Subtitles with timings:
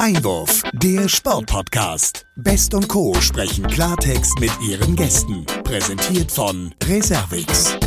[0.00, 2.26] Einwurf, der Sportpodcast.
[2.36, 3.12] Best und Co.
[3.16, 5.44] sprechen Klartext mit ihren Gästen.
[5.62, 7.78] Präsentiert von Reservix.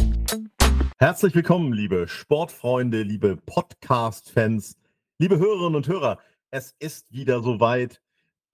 [1.00, 4.78] Herzlich willkommen, liebe Sportfreunde, liebe Podcast-Fans,
[5.18, 6.20] liebe Hörerinnen und Hörer.
[6.52, 8.00] Es ist wieder soweit.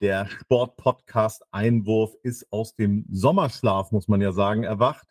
[0.00, 5.06] Der Sportpodcast Einwurf ist aus dem Sommerschlaf, muss man ja sagen, erwacht.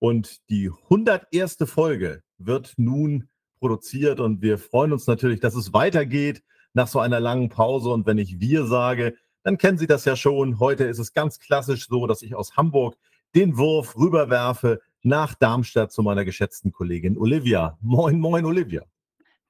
[0.00, 1.58] Und die 101.
[1.66, 3.28] Folge wird nun
[3.60, 6.42] produziert und wir freuen uns natürlich, dass es weitergeht
[6.74, 7.90] nach so einer langen Pause.
[7.90, 10.58] Und wenn ich wir sage, dann kennen Sie das ja schon.
[10.58, 12.96] Heute ist es ganz klassisch so, dass ich aus Hamburg
[13.34, 17.78] den Wurf rüberwerfe nach Darmstadt zu meiner geschätzten Kollegin Olivia.
[17.80, 18.82] Moin, moin, Olivia.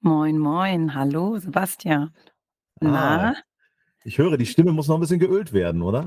[0.01, 0.95] Moin, moin.
[0.95, 2.15] Hallo, Sebastian.
[2.81, 3.31] Na?
[3.31, 3.35] Ah,
[4.05, 6.07] ich höre, die Stimme muss noch ein bisschen geölt werden, oder?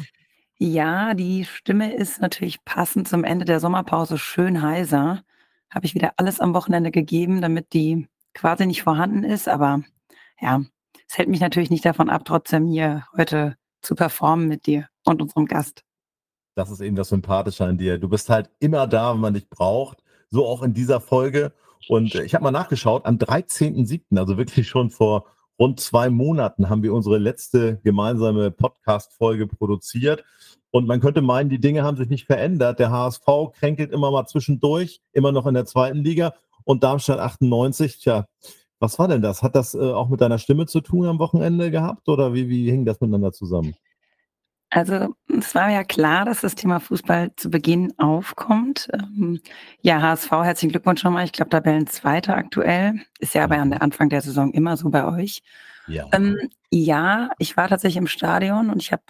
[0.59, 5.23] Ja, die Stimme ist natürlich passend zum Ende der Sommerpause schön heiser.
[5.69, 9.47] Habe ich wieder alles am Wochenende gegeben, damit die quasi nicht vorhanden ist.
[9.47, 9.81] Aber
[10.41, 10.61] ja,
[11.07, 15.21] es hält mich natürlich nicht davon ab, trotzdem hier heute zu performen mit dir und
[15.21, 15.83] unserem Gast.
[16.55, 17.97] Das ist eben das Sympathische an dir.
[17.97, 20.03] Du bist halt immer da, wenn man dich braucht.
[20.29, 21.53] So auch in dieser Folge.
[21.87, 25.25] Und ich habe mal nachgeschaut, am 13.07., also wirklich schon vor
[25.59, 30.23] rund zwei Monaten, haben wir unsere letzte gemeinsame Podcast-Folge produziert.
[30.71, 32.79] Und man könnte meinen, die Dinge haben sich nicht verändert.
[32.79, 36.33] Der HSV kränkelt immer mal zwischendurch, immer noch in der zweiten Liga.
[36.65, 38.27] Und Darmstadt 98, tja,
[38.79, 39.43] was war denn das?
[39.43, 42.69] Hat das äh, auch mit deiner Stimme zu tun am Wochenende gehabt oder wie, wie
[42.69, 43.75] hing das miteinander zusammen?
[44.69, 48.89] Also es war ja klar, dass das Thema Fußball zu Beginn aufkommt.
[48.93, 49.39] Ähm,
[49.81, 51.23] ja, HSV, herzlichen Glückwunsch schon mal.
[51.23, 52.99] Ich glaube, Tabellenzweiter aktuell.
[53.19, 55.41] Ist ja aber an der Anfang der Saison immer so bei euch.
[55.87, 56.37] Ja, ähm,
[56.69, 59.03] ja ich war tatsächlich im Stadion und ich habe,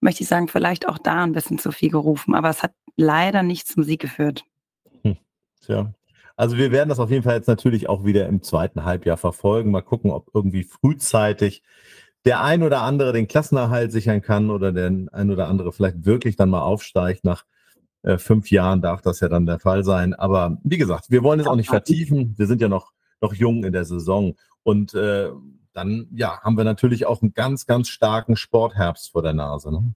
[0.00, 3.42] möchte ich sagen, vielleicht auch da ein bisschen zu viel gerufen, aber es hat leider
[3.42, 4.44] nicht zum Sieg geführt.
[5.02, 5.18] Hm.
[5.60, 5.92] Tja,
[6.42, 9.70] also wir werden das auf jeden Fall jetzt natürlich auch wieder im zweiten Halbjahr verfolgen.
[9.70, 11.62] Mal gucken, ob irgendwie frühzeitig
[12.24, 16.34] der ein oder andere den Klassenerhalt sichern kann oder der ein oder andere vielleicht wirklich
[16.34, 17.22] dann mal aufsteigt.
[17.22, 17.44] Nach
[18.02, 20.14] äh, fünf Jahren darf das ja dann der Fall sein.
[20.14, 22.34] Aber wie gesagt, wir wollen es auch nicht vertiefen.
[22.36, 24.34] Wir sind ja noch, noch jung in der Saison.
[24.64, 25.28] Und äh,
[25.72, 29.70] dann ja, haben wir natürlich auch einen ganz, ganz starken Sportherbst vor der Nase.
[29.70, 29.94] Ne?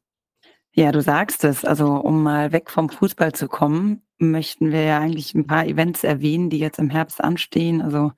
[0.70, 1.64] Ja, du sagst es.
[1.64, 6.04] Also um mal weg vom Fußball zu kommen, möchten wir ja eigentlich ein paar Events
[6.04, 7.82] erwähnen, die jetzt im Herbst anstehen.
[7.82, 8.12] Also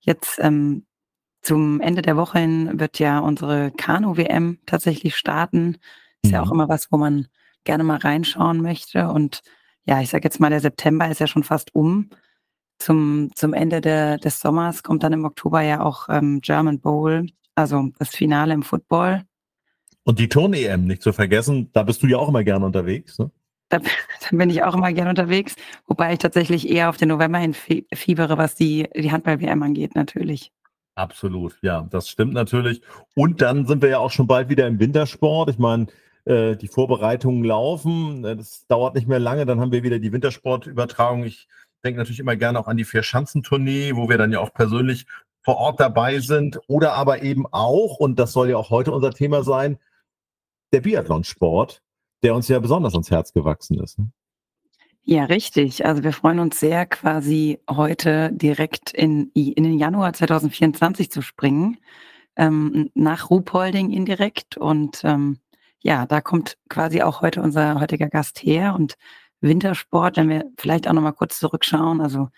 [0.00, 0.86] jetzt ähm,
[1.42, 5.78] zum Ende der Woche hin wird ja unsere Kanu-WM tatsächlich starten.
[6.22, 6.34] Ist mhm.
[6.34, 6.52] ja auch mhm.
[6.52, 7.26] immer was, wo man
[7.64, 9.08] gerne mal reinschauen möchte.
[9.08, 9.42] Und
[9.84, 12.10] ja, ich sage jetzt mal, der September ist ja schon fast um.
[12.78, 17.26] Zum, zum Ende der, des Sommers kommt dann im Oktober ja auch ähm, German Bowl,
[17.54, 19.22] also das Finale im Football.
[20.04, 23.18] Und die Turn-EM nicht zu vergessen, da bist du ja auch immer gerne unterwegs.
[23.18, 23.30] Ne?
[23.72, 23.78] Da,
[24.30, 25.56] da, bin ich auch immer gern unterwegs,
[25.86, 30.52] wobei ich tatsächlich eher auf den November hin fiebere, was die, die Handball-WM angeht, natürlich.
[30.94, 32.82] Absolut, ja, das stimmt natürlich.
[33.14, 35.48] Und dann sind wir ja auch schon bald wieder im Wintersport.
[35.48, 35.86] Ich meine,
[36.26, 38.24] äh, die Vorbereitungen laufen.
[38.24, 39.46] Äh, das dauert nicht mehr lange.
[39.46, 41.24] Dann haben wir wieder die Wintersportübertragung.
[41.24, 41.48] Ich
[41.82, 45.06] denke natürlich immer gerne auch an die Vier-Schanzentournee, wo wir dann ja auch persönlich
[45.40, 46.60] vor Ort dabei sind.
[46.66, 49.78] Oder aber eben auch, und das soll ja auch heute unser Thema sein,
[50.74, 51.82] der Biathlonsport
[52.22, 53.98] der uns ja besonders ans Herz gewachsen ist.
[53.98, 54.08] Ne?
[55.04, 55.84] Ja, richtig.
[55.84, 61.78] Also wir freuen uns sehr, quasi heute direkt in, in den Januar 2024 zu springen,
[62.36, 64.56] ähm, nach Ruhpolding indirekt.
[64.56, 65.38] Und ähm,
[65.80, 68.74] ja, da kommt quasi auch heute unser heutiger Gast her.
[68.76, 68.96] Und
[69.40, 72.00] Wintersport, wenn wir vielleicht auch nochmal kurz zurückschauen.
[72.00, 72.28] Also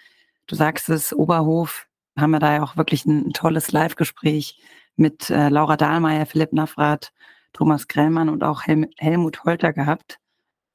[0.46, 1.86] du sagst es, Oberhof,
[2.18, 4.58] haben wir da ja auch wirklich ein, tolles Live-Gespräch
[4.96, 7.12] mit äh, Laura Dahlmeier, Philipp Navrat,
[7.54, 10.18] Thomas Grellmann und auch Hel Helmut Holter gehabt.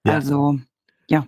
[0.05, 0.13] Ja.
[0.13, 0.59] Also,
[1.07, 1.27] ja.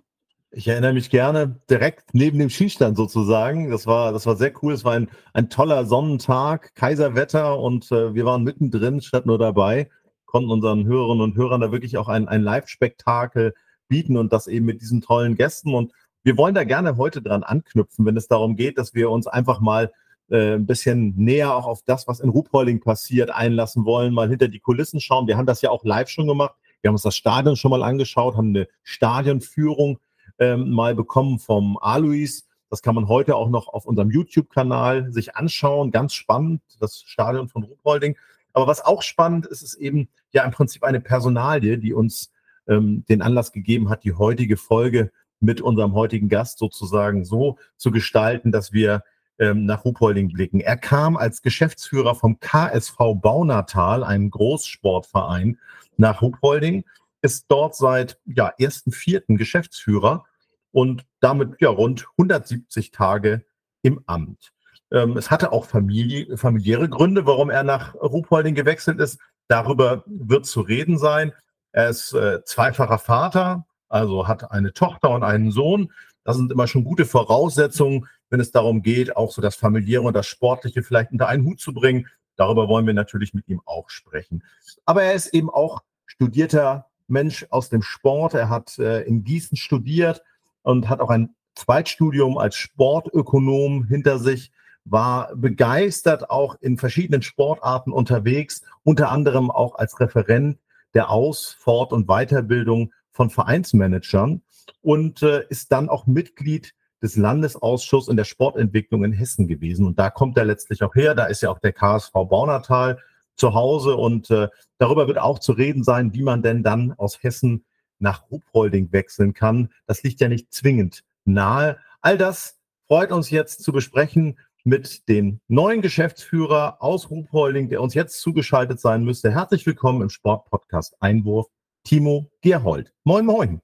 [0.49, 3.69] Ich erinnere mich gerne direkt neben dem Skistand sozusagen.
[3.69, 4.73] Das war, das war sehr cool.
[4.73, 9.89] Es war ein, ein toller Sonnentag, Kaiserwetter und äh, wir waren mittendrin, statt nur dabei,
[10.25, 13.53] konnten unseren Hörerinnen und Hörern da wirklich auch ein, ein Live-Spektakel
[13.87, 15.73] bieten und das eben mit diesen tollen Gästen.
[15.73, 15.91] Und
[16.23, 19.59] wir wollen da gerne heute dran anknüpfen, wenn es darum geht, dass wir uns einfach
[19.59, 19.91] mal
[20.31, 24.47] äh, ein bisschen näher auch auf das, was in Ruhpolding passiert, einlassen wollen, mal hinter
[24.47, 25.27] die Kulissen schauen.
[25.27, 26.55] Wir haben das ja auch live schon gemacht.
[26.81, 29.99] Wir haben uns das Stadion schon mal angeschaut, haben eine Stadionführung
[30.39, 32.43] ähm, mal bekommen vom Alois.
[32.69, 35.91] Das kann man heute auch noch auf unserem YouTube-Kanal sich anschauen.
[35.91, 38.15] Ganz spannend, das Stadion von Ruhpolding.
[38.53, 42.31] Aber was auch spannend ist, ist eben ja im Prinzip eine Personalie, die uns
[42.67, 45.11] ähm, den Anlass gegeben hat, die heutige Folge
[45.41, 49.03] mit unserem heutigen Gast sozusagen so zu gestalten, dass wir
[49.41, 50.61] ähm, nach Ruhpolding blicken.
[50.61, 55.57] Er kam als Geschäftsführer vom KSV Baunatal, einem Großsportverein,
[55.97, 56.85] nach Ruhpolding,
[57.21, 59.37] ist dort seit ja, 1.4.
[59.37, 60.25] Geschäftsführer
[60.71, 63.43] und damit ja rund 170 Tage
[63.81, 64.53] im Amt.
[64.91, 69.19] Ähm, es hatte auch Familie, familiäre Gründe, warum er nach Ruhpolding gewechselt ist.
[69.47, 71.33] Darüber wird zu reden sein.
[71.71, 75.91] Er ist äh, zweifacher Vater, also hat eine Tochter und einen Sohn.
[76.23, 80.15] Das sind immer schon gute Voraussetzungen, wenn es darum geht, auch so das familiäre und
[80.15, 82.07] das sportliche vielleicht unter einen Hut zu bringen.
[82.37, 84.43] Darüber wollen wir natürlich mit ihm auch sprechen.
[84.85, 88.33] Aber er ist eben auch studierter Mensch aus dem Sport.
[88.33, 90.23] Er hat äh, in Gießen studiert
[90.63, 94.51] und hat auch ein Zweitstudium als Sportökonom hinter sich,
[94.85, 100.57] war begeistert auch in verschiedenen Sportarten unterwegs, unter anderem auch als Referent
[100.93, 104.41] der Aus-, Fort- und Weiterbildung von Vereinsmanagern
[104.81, 109.85] und äh, ist dann auch Mitglied des Landesausschusses in der Sportentwicklung in Hessen gewesen.
[109.85, 111.15] Und da kommt er letztlich auch her.
[111.15, 112.99] Da ist ja auch der KSV Baunatal
[113.35, 113.95] zu Hause.
[113.95, 117.65] Und äh, darüber wird auch zu reden sein, wie man denn dann aus Hessen
[117.99, 119.69] nach Ruhpolding wechseln kann.
[119.87, 121.77] Das liegt ja nicht zwingend nahe.
[122.01, 127.93] All das freut uns jetzt zu besprechen mit dem neuen Geschäftsführer aus Ruhpolding, der uns
[127.93, 129.31] jetzt zugeschaltet sein müsste.
[129.31, 131.47] Herzlich willkommen im Sportpodcast Einwurf,
[131.83, 132.93] Timo Gerhold.
[133.03, 133.61] Moin, moin.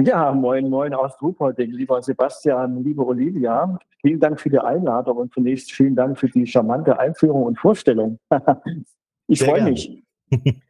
[0.00, 3.78] Ja, moin, moin aus Ruhpolding, lieber Sebastian, liebe Olivia.
[4.00, 8.18] Vielen Dank für die Einladung und zunächst vielen Dank für die charmante Einführung und Vorstellung.
[9.28, 10.02] ich freue mich.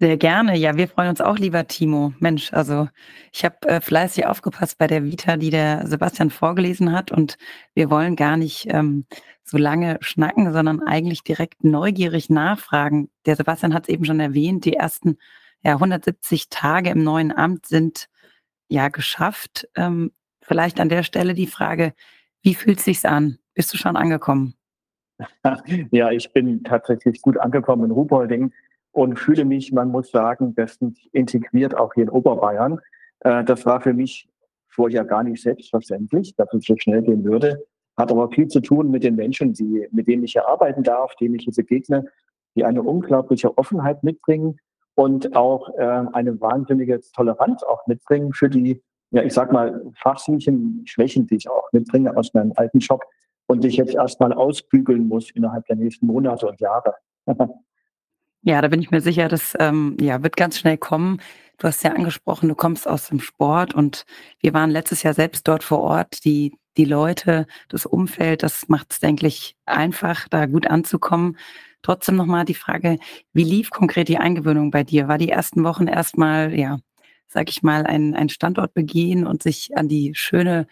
[0.00, 0.56] Sehr gerne.
[0.56, 2.12] Ja, wir freuen uns auch, lieber Timo.
[2.18, 2.88] Mensch, also
[3.32, 7.12] ich habe äh, fleißig aufgepasst bei der Vita, die der Sebastian vorgelesen hat.
[7.12, 7.38] Und
[7.74, 9.06] wir wollen gar nicht ähm,
[9.44, 13.08] so lange schnacken, sondern eigentlich direkt neugierig nachfragen.
[13.24, 15.16] Der Sebastian hat es eben schon erwähnt, die ersten
[15.62, 18.08] ja, 170 Tage im neuen Amt sind
[18.68, 19.68] ja geschafft.
[19.76, 20.12] Ähm,
[20.42, 21.92] vielleicht an der Stelle die Frage,
[22.42, 23.38] wie fühlt es sich an?
[23.54, 24.54] Bist du schon angekommen?
[25.92, 28.52] Ja, ich bin tatsächlich gut angekommen in Ruhpolding
[28.90, 32.80] und fühle mich, man muss sagen, bestens integriert auch hier in Oberbayern.
[33.20, 34.28] Äh, das war für mich
[34.68, 37.64] vorher gar nicht selbstverständlich, dass es so schnell gehen würde.
[37.96, 41.14] Hat aber viel zu tun mit den Menschen, die, mit denen ich hier arbeiten darf,
[41.16, 42.06] denen ich hier begegne,
[42.56, 44.58] die eine unglaubliche Offenheit mitbringen
[44.94, 50.82] und auch äh, eine wahnsinnige Toleranz auch mitbringen für die, ja, ich sag mal, fachlichen
[50.86, 53.02] Schwächen, die ich auch mitbringe aus meinem alten Job
[53.46, 56.94] und die ich jetzt erstmal ausbügeln muss innerhalb der nächsten Monate und Jahre.
[58.46, 61.18] Ja, da bin ich mir sicher, das ähm, ja, wird ganz schnell kommen.
[61.56, 64.04] Du hast ja angesprochen, du kommst aus dem Sport und
[64.40, 66.26] wir waren letztes Jahr selbst dort vor Ort.
[66.26, 71.38] Die, die Leute, das Umfeld, das macht es, denke ich, einfach, da gut anzukommen.
[71.84, 72.98] Trotzdem nochmal die Frage,
[73.34, 75.06] wie lief konkret die Eingewöhnung bei dir?
[75.06, 76.78] War die ersten Wochen erstmal, ja,
[77.28, 80.66] sag ich mal, ein, ein Standort begehen und sich an die schöne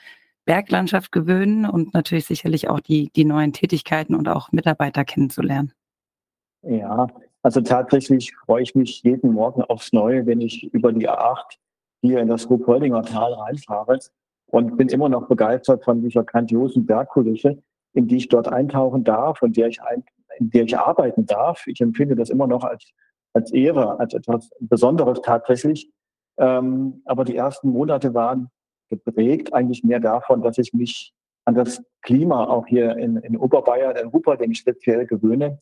[0.47, 5.75] Berglandschaft gewöhnen und natürlich sicherlich auch die, die neuen Tätigkeiten und auch Mitarbeiter kennenzulernen?
[6.63, 7.09] Ja,
[7.43, 11.59] also tatsächlich freue ich mich jeden Morgen aufs Neue, wenn ich über die A8
[12.01, 13.99] hier in das Ruhpoldinger Tal reinfahre
[14.47, 17.63] und bin immer noch begeistert von dieser grandiosen Bergkulisse,
[17.93, 20.05] in die ich dort eintauchen darf und der ich ein,
[20.39, 21.67] in der ich arbeiten darf.
[21.67, 22.93] Ich empfinde das immer noch als,
[23.33, 25.91] als Ehre, als etwas Besonderes tatsächlich.
[26.39, 28.51] Ähm, aber die ersten Monate waren
[28.89, 31.13] geprägt eigentlich mehr davon, dass ich mich
[31.45, 35.59] an das Klima auch hier in, in Oberbayern, in Ruhpolding speziell gewöhne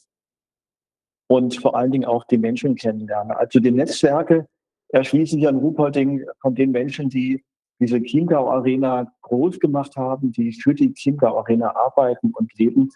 [1.29, 3.33] und vor allen Dingen auch die Menschen kennenlernen.
[3.33, 4.47] Also die Netzwerke
[4.89, 7.45] erschließen sich an Ruhpolding von den Menschen, die
[7.79, 12.91] diese Chiemgau Arena groß gemacht haben, die für die Chiemgau Arena arbeiten und leben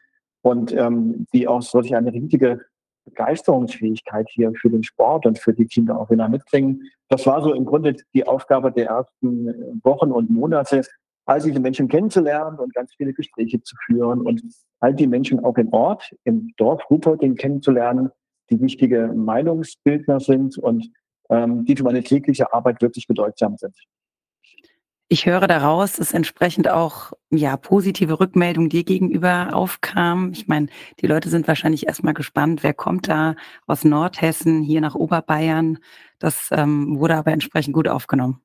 [0.45, 2.61] und ähm, die auch solch eine riesige
[3.07, 6.83] Begeisterungsfähigkeit hier für den Sport und für die Chiemgau Arena mitbringen.
[7.09, 10.83] Das war so im Grunde die Aufgabe der ersten Wochen und Monate,
[11.27, 14.43] all diese Menschen kennenzulernen und ganz viele Gespräche zu führen und
[14.81, 18.11] all die Menschen auch im Ort, im Dorf Ruhpolding kennenzulernen,
[18.51, 20.91] die wichtige Meinungsbildner sind und
[21.31, 23.75] ähm, die für meine tägliche Arbeit wirklich bedeutsam sind.
[25.15, 30.33] Ich höre daraus, dass entsprechend auch ja positive Rückmeldungen dir gegenüber aufkam.
[30.33, 30.67] Ich meine,
[30.99, 33.37] die Leute sind wahrscheinlich erstmal gespannt, wer kommt da
[33.69, 35.79] aus Nordhessen hier nach Oberbayern.
[36.19, 38.41] Das ähm, wurde aber entsprechend gut aufgenommen.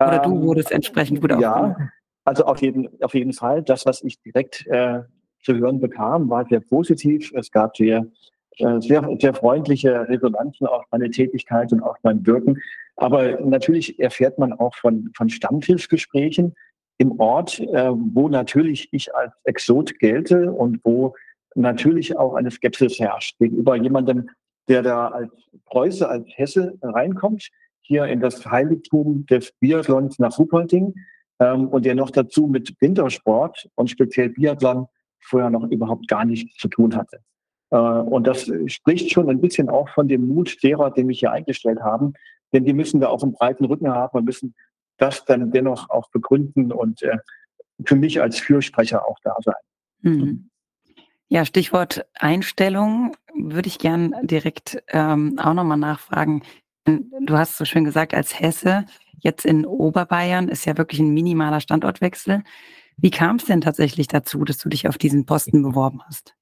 [0.00, 1.76] Oder du ähm, wurdest entsprechend gut aufgenommen.
[1.78, 1.88] Ja,
[2.24, 3.62] also auf jeden, auf jeden Fall.
[3.62, 5.02] Das, was ich direkt äh,
[5.42, 7.32] zu hören bekam, war sehr positiv.
[7.34, 8.06] Es gab sehr
[8.58, 12.60] äh, sehr, sehr freundliche Resonanzen auf meine Tätigkeit und auf mein Wirken.
[12.96, 16.54] Aber natürlich erfährt man auch von, von Stammtischgesprächen
[16.98, 21.14] im Ort, äh, wo natürlich ich als Exot gelte und wo
[21.54, 24.28] natürlich auch eine Skepsis herrscht gegenüber jemandem,
[24.68, 25.32] der da als
[25.66, 27.48] Preuße, als Hesse reinkommt,
[27.80, 30.94] hier in das Heiligtum des Biathlons nach Ruhpolding
[31.40, 34.86] ähm, und der noch dazu mit Wintersport und speziell Biathlon
[35.20, 37.20] vorher noch überhaupt gar nichts zu tun hatte.
[37.70, 41.32] Äh, und das spricht schon ein bisschen auch von dem Mut derer, den wir hier
[41.32, 42.14] eingestellt haben.
[42.52, 44.54] Denn die müssen da auch einen breiten Rücken haben und müssen
[44.98, 47.18] das dann dennoch auch begründen und äh,
[47.84, 49.54] für mich als Fürsprecher auch da sein.
[50.02, 50.50] Mhm.
[51.28, 53.16] Ja, Stichwort Einstellung.
[53.34, 56.42] würde ich gern direkt ähm, auch nochmal nachfragen.
[56.84, 58.84] Du hast so schön gesagt, als Hesse,
[59.18, 62.42] jetzt in Oberbayern ist ja wirklich ein minimaler Standortwechsel.
[62.96, 66.34] Wie kam es denn tatsächlich dazu, dass du dich auf diesen Posten beworben hast?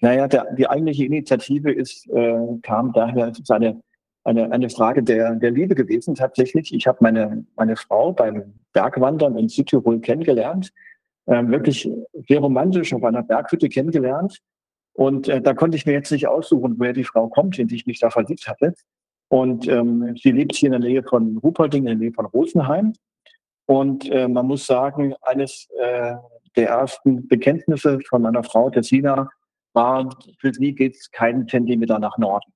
[0.00, 3.80] Naja, der, die eigentliche Initiative ist, äh, kam daher, es ist eine,
[4.24, 6.74] eine, eine Frage der, der Liebe gewesen tatsächlich.
[6.74, 10.72] Ich habe meine, meine Frau beim Bergwandern in Südtirol kennengelernt,
[11.26, 11.88] äh, wirklich
[12.28, 14.38] sehr romantisch auf einer Berghütte kennengelernt.
[14.94, 17.76] Und äh, da konnte ich mir jetzt nicht aussuchen, woher die Frau kommt, in die
[17.76, 18.74] ich mich da verliebt hatte.
[19.28, 22.92] Und ähm, sie lebt hier in der Nähe von Ruperting, in der Nähe von Rosenheim.
[23.66, 26.14] Und äh, man muss sagen, eines äh,
[26.56, 29.28] der ersten Bekenntnisse von meiner Frau, Tessina,
[29.72, 32.52] war, für sie geht es keinen Zentimeter nach Norden.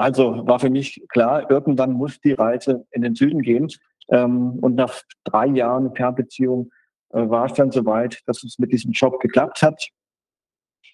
[0.00, 3.68] Also war für mich klar, irgendwann muss die Reise in den Süden gehen.
[4.08, 6.70] Ähm, und nach drei Jahren Fernbeziehung
[7.10, 9.88] äh, war es dann soweit, dass es mit diesem Job geklappt hat.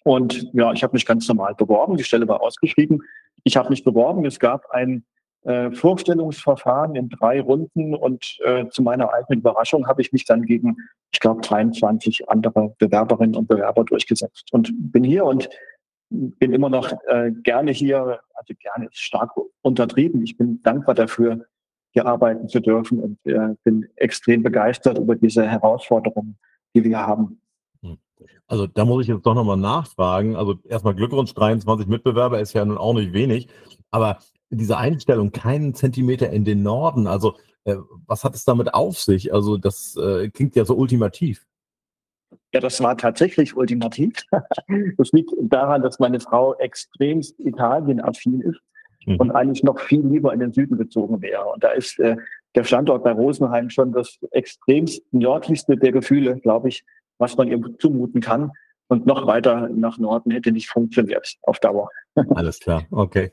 [0.03, 1.97] Und ja, ich habe mich ganz normal beworben.
[1.97, 3.01] Die Stelle war ausgeschrieben.
[3.45, 4.25] Ich habe mich beworben.
[4.25, 5.05] Es gab ein
[5.45, 10.43] äh, Vorstellungsverfahren in drei Runden und äh, zu meiner eigenen Überraschung habe ich mich dann
[10.43, 10.79] gegen,
[11.13, 15.49] ich glaube, 23 andere Bewerberinnen und Bewerber durchgesetzt und bin hier und
[16.11, 19.33] bin immer noch äh, gerne hier, also gerne ist stark
[19.63, 20.23] untertrieben.
[20.23, 21.47] Ich bin dankbar dafür,
[21.91, 26.37] hier arbeiten zu dürfen und äh, bin extrem begeistert über diese Herausforderungen,
[26.75, 27.41] die wir haben.
[27.83, 27.99] Hm.
[28.47, 30.37] Also da muss ich jetzt doch nochmal nachfragen.
[30.37, 33.49] Also erstmal Glückwunsch, 23 Mitbewerber ist ja nun auch nicht wenig.
[33.91, 34.19] Aber
[34.51, 39.33] diese Einstellung, keinen Zentimeter in den Norden, also äh, was hat es damit auf sich?
[39.33, 41.47] Also das äh, klingt ja so ultimativ.
[42.53, 44.13] Ja, das war tatsächlich ultimativ.
[44.99, 48.61] Das liegt daran, dass meine Frau extremst Italien-affin ist
[49.07, 49.17] mhm.
[49.17, 51.45] und eigentlich noch viel lieber in den Süden gezogen wäre.
[51.45, 52.17] Und da ist äh,
[52.55, 56.85] der Standort bei Rosenheim schon das extremst nördlichste der Gefühle, glaube ich,
[57.19, 58.51] was man ihr zumuten kann.
[58.89, 61.91] Und noch weiter nach Norden hätte nicht funktioniert auf Dauer.
[62.35, 63.33] Alles klar, okay.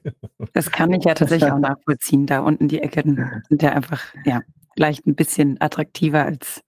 [0.53, 2.25] Das kann ich ja tatsächlich auch nachvollziehen.
[2.25, 4.41] Da unten die Ecken sind ja einfach ja,
[4.73, 6.63] vielleicht ein bisschen attraktiver als,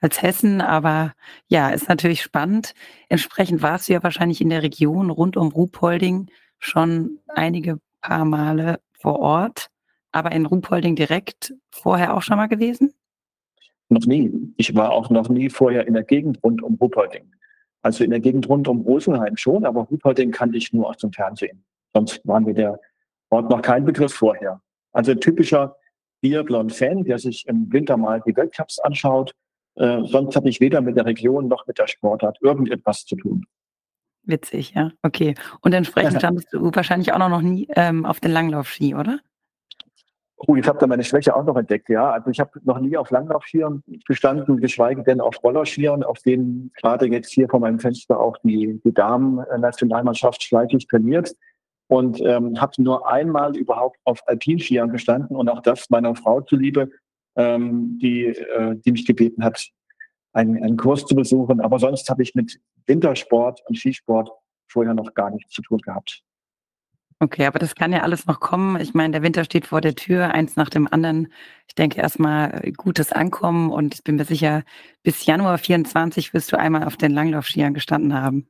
[0.00, 1.14] als Hessen, aber
[1.48, 2.74] ja, ist natürlich spannend.
[3.08, 6.28] Entsprechend warst du ja wahrscheinlich in der Region rund um Ruhpolding
[6.58, 9.68] schon einige paar Male vor Ort,
[10.12, 12.94] aber in Ruhpolding direkt vorher auch schon mal gewesen?
[13.88, 14.30] Noch nie.
[14.56, 17.32] Ich war auch noch nie vorher in der Gegend rund um Ruhpolding.
[17.82, 21.12] Also in der Gegend rund um Rosenheim schon, aber Ruhpolding kannte ich nur aus dem
[21.12, 21.64] Fernsehen.
[21.94, 22.78] Sonst waren mir der
[23.30, 24.60] Ort noch kein Begriff vorher.
[24.92, 25.76] Also typischer
[26.20, 29.34] Biathlon-Fan, der sich im Winter mal die Weltcups anschaut.
[29.78, 33.46] Äh, sonst habe ich weder mit der Region noch mit der Sportart irgendetwas zu tun.
[34.24, 34.90] Witzig, ja.
[35.02, 35.34] Okay.
[35.62, 39.20] Und entsprechend standest du wahrscheinlich auch noch nie ähm, auf den Langlaufski, oder?
[40.36, 42.10] Oh, ich habe da meine Schwäche auch noch entdeckt, ja.
[42.10, 47.06] Also ich habe noch nie auf Langlaufschieren gestanden, geschweige denn auf Rollerschieren, auf denen gerade
[47.06, 51.34] jetzt hier vor meinem Fenster auch die, die Damen-Nationalmannschaft schleifig trainiert.
[51.88, 56.90] Und ähm, habe nur einmal überhaupt auf Alpinskiern gestanden und auch das meiner Frau zuliebe,
[57.38, 59.66] ähm, die, äh, die mich gebeten hat,
[60.32, 61.60] einen, einen Kurs zu besuchen.
[61.60, 64.28] Aber sonst habe ich mit Wintersport und Skisport
[64.70, 66.22] vorher noch gar nichts zu tun gehabt.
[67.20, 68.80] Okay, aber das kann ja alles noch kommen.
[68.80, 71.32] Ich meine, der Winter steht vor der Tür, eins nach dem anderen.
[71.66, 74.62] Ich denke erstmal äh, gutes Ankommen und ich bin mir sicher,
[75.02, 78.48] bis Januar 24 wirst du einmal auf den Langlaufskiern gestanden haben.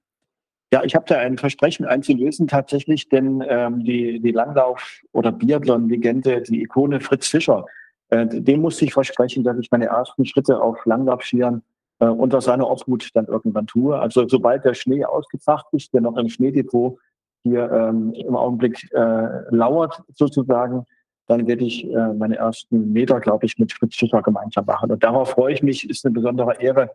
[0.71, 6.43] Ja, ich habe da ein Versprechen einzulösen tatsächlich, denn ähm, die, die Langlauf- oder Biathlon-Legende,
[6.43, 7.65] die Ikone Fritz Fischer,
[8.11, 11.63] äh, dem musste ich versprechen, dass ich meine ersten Schritte auf Langlaufskiern
[12.01, 13.99] äh, unter seiner Obhut dann irgendwann tue.
[13.99, 16.99] Also sobald der Schnee ausgefacht ist, der noch im Schneedepot
[17.43, 20.85] hier ähm, im Augenblick äh, lauert sozusagen,
[21.27, 24.91] dann werde ich äh, meine ersten Meter, glaube ich, mit Fritz Fischer gemeinsam machen.
[24.91, 26.91] Und darauf freue ich mich, ist eine besondere Ehre,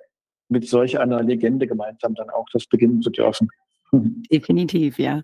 [0.50, 3.50] mit solch einer Legende gemeinsam dann auch das beginnen zu dürfen.
[3.92, 5.22] Definitiv, ja.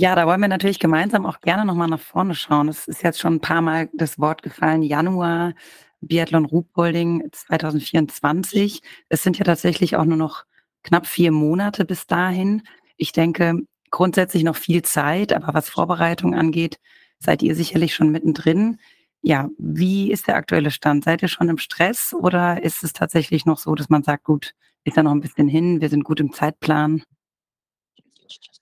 [0.00, 2.68] Ja, da wollen wir natürlich gemeinsam auch gerne nochmal nach vorne schauen.
[2.68, 5.52] Es ist jetzt schon ein paar Mal das Wort gefallen, Januar,
[6.00, 8.80] Biathlon Ruhpolding 2024.
[9.10, 10.46] Es sind ja tatsächlich auch nur noch
[10.84, 12.62] knapp vier Monate bis dahin.
[12.96, 16.78] Ich denke, grundsätzlich noch viel Zeit, aber was Vorbereitung angeht,
[17.18, 18.78] seid ihr sicherlich schon mittendrin.
[19.20, 21.04] Ja, wie ist der aktuelle Stand?
[21.04, 24.54] Seid ihr schon im Stress oder ist es tatsächlich noch so, dass man sagt, gut,
[24.84, 27.02] ist da noch ein bisschen hin, wir sind gut im Zeitplan?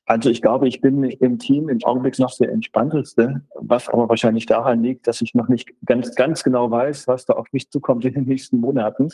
[0.09, 4.47] Also ich glaube, ich bin im Team im Augenblick noch der entspannteste, was aber wahrscheinlich
[4.47, 8.07] daran liegt, dass ich noch nicht ganz, ganz genau weiß, was da auf mich zukommt
[8.07, 9.11] in den nächsten Monaten.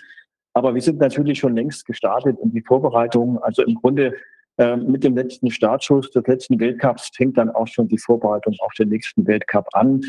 [0.52, 4.14] Aber wir sind natürlich schon längst gestartet und die Vorbereitung, also im Grunde
[4.56, 8.72] äh, mit dem letzten Startschuss des letzten Weltcups fängt dann auch schon die Vorbereitung auf
[8.74, 10.00] den nächsten Weltcup an.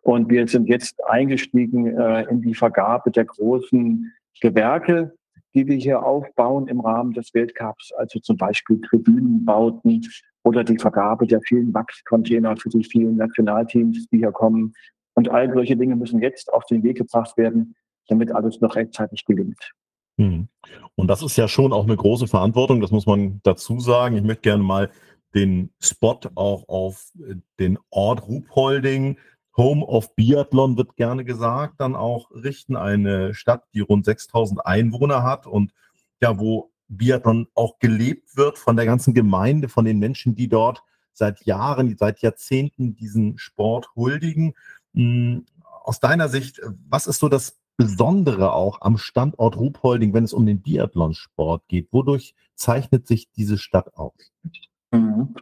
[0.00, 5.12] Und wir sind jetzt eingestiegen äh, in die Vergabe der großen Gewerke,
[5.52, 10.00] die wir hier aufbauen im Rahmen des Weltcups, also zum Beispiel Tribünenbauten,
[10.42, 14.74] oder die Vergabe der vielen Wachscontainer für die vielen Nationalteams, die hier kommen.
[15.14, 17.74] Und all solche Dinge müssen jetzt auf den Weg gebracht werden,
[18.08, 19.72] damit alles noch rechtzeitig gelingt.
[20.18, 20.48] Hm.
[20.94, 24.16] Und das ist ja schon auch eine große Verantwortung, das muss man dazu sagen.
[24.16, 24.90] Ich möchte gerne mal
[25.34, 27.12] den Spot auch auf
[27.58, 29.16] den Ort Ruhpolding,
[29.56, 32.76] Home of Biathlon wird gerne gesagt, dann auch richten.
[32.76, 35.72] Eine Stadt, die rund 6000 Einwohner hat und
[36.22, 40.82] ja, wo Biathlon auch gelebt wird von der ganzen Gemeinde, von den Menschen, die dort
[41.12, 44.54] seit Jahren, seit Jahrzehnten diesen Sport huldigen.
[44.94, 45.46] Hm,
[45.84, 50.44] aus deiner Sicht, was ist so das Besondere auch am Standort Ruhpolding, wenn es um
[50.44, 51.88] den Biathlonsport geht?
[51.92, 54.32] Wodurch zeichnet sich diese Stadt aus?
[54.92, 55.34] Mhm.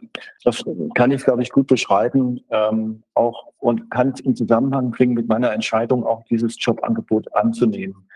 [0.43, 0.63] Das
[0.93, 5.27] kann ich, glaube ich, gut beschreiben, ähm, auch und kann es in Zusammenhang bringen mit
[5.27, 8.07] meiner Entscheidung, auch dieses Jobangebot anzunehmen.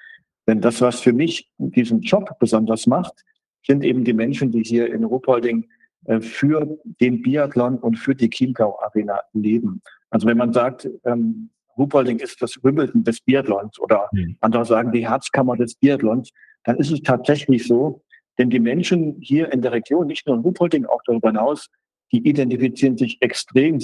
[0.47, 3.23] Denn das, was für mich diesen Job besonders macht,
[3.65, 5.67] sind eben die Menschen, die hier in Ruhpolding
[6.05, 9.81] äh, für den Biathlon und für die Chiemgau Arena leben.
[10.09, 14.37] Also wenn man sagt, ähm, Ruhpolding ist das Wimbledon des Biathlons oder mhm.
[14.41, 16.31] andere sagen die Herzkammer des Biathlons,
[16.65, 18.03] dann ist es tatsächlich so,
[18.37, 21.69] denn die Menschen hier in der Region, nicht nur in Ruhpolding, auch darüber hinaus,
[22.11, 23.79] die identifizieren sich extrem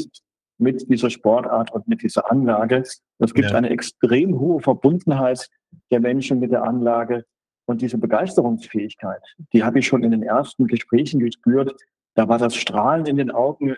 [0.57, 2.83] mit dieser Sportart und mit dieser Anlage.
[3.19, 3.55] Es gibt ja.
[3.55, 5.47] eine extrem hohe Verbundenheit
[5.91, 7.25] der Menschen mit der Anlage
[7.65, 9.21] und diese Begeisterungsfähigkeit,
[9.53, 11.75] die habe ich schon in den ersten Gesprächen gespürt.
[12.15, 13.75] Da war das Strahlen in den Augen äh,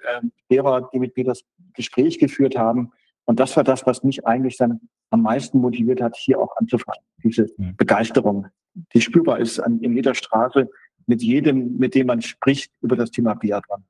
[0.49, 1.43] derer, die mit mir das
[1.73, 2.91] Gespräch geführt haben.
[3.25, 4.79] Und das war das, was mich eigentlich dann
[5.09, 7.03] am meisten motiviert hat, hier auch anzufangen.
[7.23, 7.75] Diese mhm.
[7.75, 8.47] Begeisterung,
[8.93, 10.69] die spürbar ist an, in jeder Straße
[11.05, 13.83] mit jedem, mit dem man spricht über das Thema Biathlon.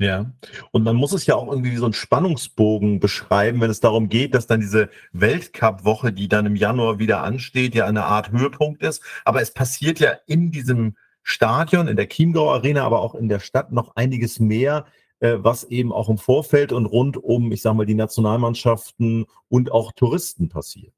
[0.00, 0.32] Ja,
[0.72, 4.08] und man muss es ja auch irgendwie wie so einen Spannungsbogen beschreiben, wenn es darum
[4.08, 8.82] geht, dass dann diese Weltcup-Woche, die dann im Januar wieder ansteht, ja eine Art Höhepunkt
[8.82, 9.02] ist.
[9.24, 13.38] Aber es passiert ja in diesem Stadion, in der Chiemgau Arena, aber auch in der
[13.38, 14.84] Stadt noch einiges mehr,
[15.20, 19.70] äh, was eben auch im Vorfeld und rund um, ich sage mal, die Nationalmannschaften und
[19.70, 20.92] auch Touristen passiert.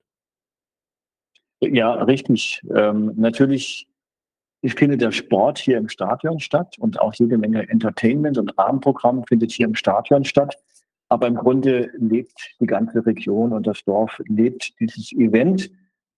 [1.61, 2.63] Ja, richtig.
[2.75, 3.89] Ähm, natürlich
[4.75, 9.53] findet der Sport hier im Stadion statt und auch jede Menge Entertainment und Rahmenprogramm findet
[9.53, 10.57] hier im Stadion statt.
[11.09, 15.71] Aber im Grunde lebt die ganze Region und das Dorf lebt dieses Event.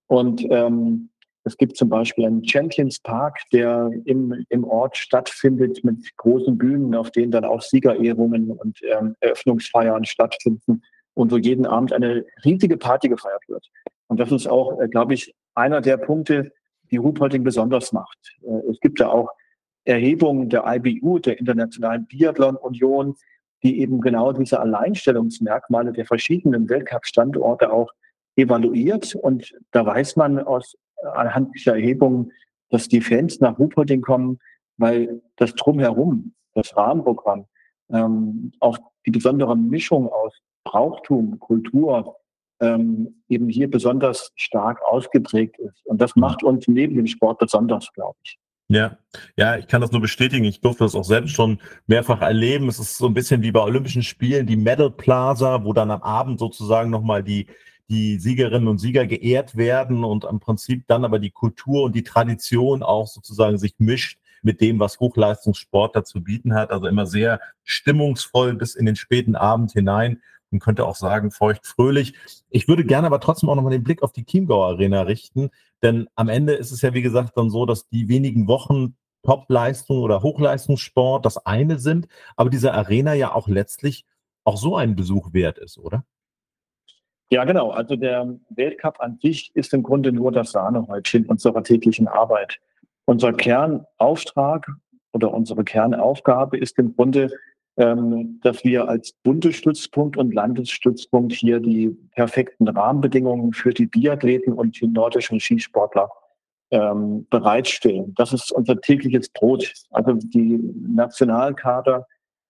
[0.06, 1.10] Und ähm,
[1.44, 6.94] es gibt zum Beispiel einen Champions Park, der im, im Ort stattfindet mit großen Bühnen,
[6.94, 10.82] auf denen dann auch Siegerehrungen und ähm, Eröffnungsfeiern stattfinden
[11.14, 13.66] und wo jeden Abend eine riesige Party gefeiert wird.
[14.08, 16.52] Und das ist auch, äh, glaube ich, einer der Punkte,
[16.90, 18.18] die Ruhpolding besonders macht.
[18.42, 19.30] Äh, es gibt ja auch
[19.84, 23.16] Erhebungen der IBU, der Internationalen Biathlon Union,
[23.62, 27.90] die eben genau diese Alleinstellungsmerkmale der verschiedenen Weltcup-Standorte auch
[28.36, 29.14] evaluiert.
[29.14, 30.76] Und da weiß man aus
[31.14, 32.32] anhand dieser Erhebungen,
[32.70, 34.38] dass die Fans nach Ruhpolding kommen,
[34.76, 37.46] weil das Drumherum, das Rahmenprogramm,
[37.90, 42.16] ähm, auch die besondere Mischung aus Brauchtum, Kultur,
[42.60, 45.84] ähm, eben hier besonders stark ausgeprägt ist.
[45.86, 48.38] Und das macht uns neben dem Sport besonders, glaube ich.
[48.70, 48.98] Ja,
[49.36, 50.44] ja, ich kann das nur bestätigen.
[50.44, 52.68] Ich durfte das auch selbst schon mehrfach erleben.
[52.68, 56.02] Es ist so ein bisschen wie bei Olympischen Spielen, die Medal Plaza, wo dann am
[56.02, 57.46] Abend sozusagen nochmal die,
[57.88, 62.02] die Siegerinnen und Sieger geehrt werden und im Prinzip dann aber die Kultur und die
[62.02, 66.70] Tradition auch sozusagen sich mischt mit dem, was Hochleistungssport dazu bieten hat.
[66.70, 70.20] Also immer sehr stimmungsvoll bis in den späten Abend hinein.
[70.50, 72.14] Man könnte auch sagen, feucht fröhlich.
[72.50, 75.50] Ich würde gerne aber trotzdem auch nochmal den Blick auf die Chiemgau Arena richten,
[75.82, 79.98] denn am Ende ist es ja, wie gesagt, dann so, dass die wenigen Wochen Topleistung
[79.98, 84.04] oder Hochleistungssport das eine sind, aber diese Arena ja auch letztlich
[84.44, 86.04] auch so einen Besuch wert ist, oder?
[87.30, 87.70] Ja, genau.
[87.70, 92.58] Also der Weltcup an sich ist im Grunde nur das Sahnehäubchen unserer täglichen Arbeit.
[93.04, 94.66] Unser Kernauftrag
[95.12, 97.30] oder unsere Kernaufgabe ist im Grunde,
[97.78, 104.88] dass wir als Bundesstützpunkt und Landesstützpunkt hier die perfekten Rahmenbedingungen für die Biathleten und die
[104.88, 106.10] nordischen Skisportler
[106.72, 108.14] ähm, bereitstellen.
[108.16, 109.72] Das ist unser tägliches Brot.
[109.90, 112.06] Also die Nationalkader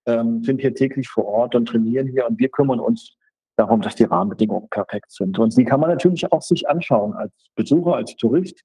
[0.07, 3.15] ähm, sind hier täglich vor Ort und trainieren hier und wir kümmern uns
[3.55, 5.37] darum, dass die Rahmenbedingungen perfekt sind.
[5.37, 8.63] Und die kann man natürlich auch sich anschauen als Besucher, als Tourist.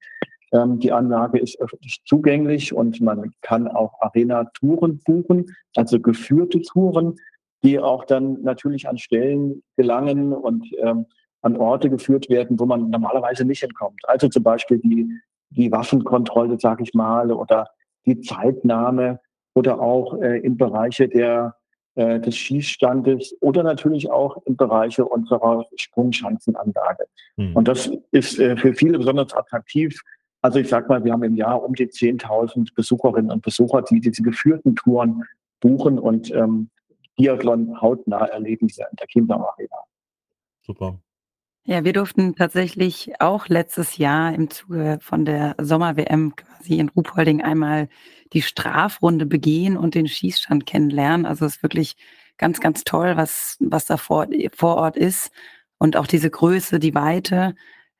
[0.55, 7.17] Ähm, die Anlage ist öffentlich zugänglich und man kann auch Arena-Touren buchen, also geführte Touren,
[7.65, 11.07] die auch dann natürlich an Stellen gelangen und ähm,
[11.43, 14.01] an Orte geführt werden, wo man normalerweise nicht hinkommt.
[14.05, 15.09] Also zum Beispiel die,
[15.51, 17.69] die Waffenkontrolle, sage ich mal, oder
[18.07, 19.19] die Zeitnahme
[19.55, 21.57] oder auch äh, in Bereiche der
[21.97, 27.07] äh, des Schießstandes oder natürlich auch im Bereiche unserer Sprungschanzenanlage.
[27.37, 27.57] Mhm.
[27.57, 30.01] Und das ist äh, für viele besonders attraktiv.
[30.45, 33.99] Also ich sage mal, wir haben im Jahr um die 10.000 Besucherinnen und Besucher, die
[33.99, 35.25] diese geführten Touren
[35.61, 36.69] buchen und ähm,
[37.17, 39.77] Biathlon hautnah erleben hier in der Arena.
[40.61, 40.99] Super.
[41.65, 47.41] Ja, wir durften tatsächlich auch letztes Jahr im Zuge von der Sommer-WM quasi in Ruhpolding
[47.41, 47.89] einmal
[48.35, 51.25] die Strafrunde begehen und den Schießstand kennenlernen.
[51.25, 51.97] Also es ist wirklich
[52.37, 55.33] ganz, ganz toll, was, was da vor, vor Ort ist.
[55.79, 57.55] Und auch diese Größe, die Weite,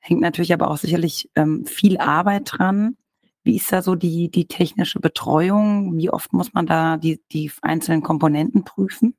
[0.05, 2.95] hängt natürlich aber auch sicherlich ähm, viel Arbeit dran.
[3.43, 5.97] Wie ist da so die, die technische Betreuung?
[5.97, 9.15] Wie oft muss man da die, die einzelnen Komponenten prüfen?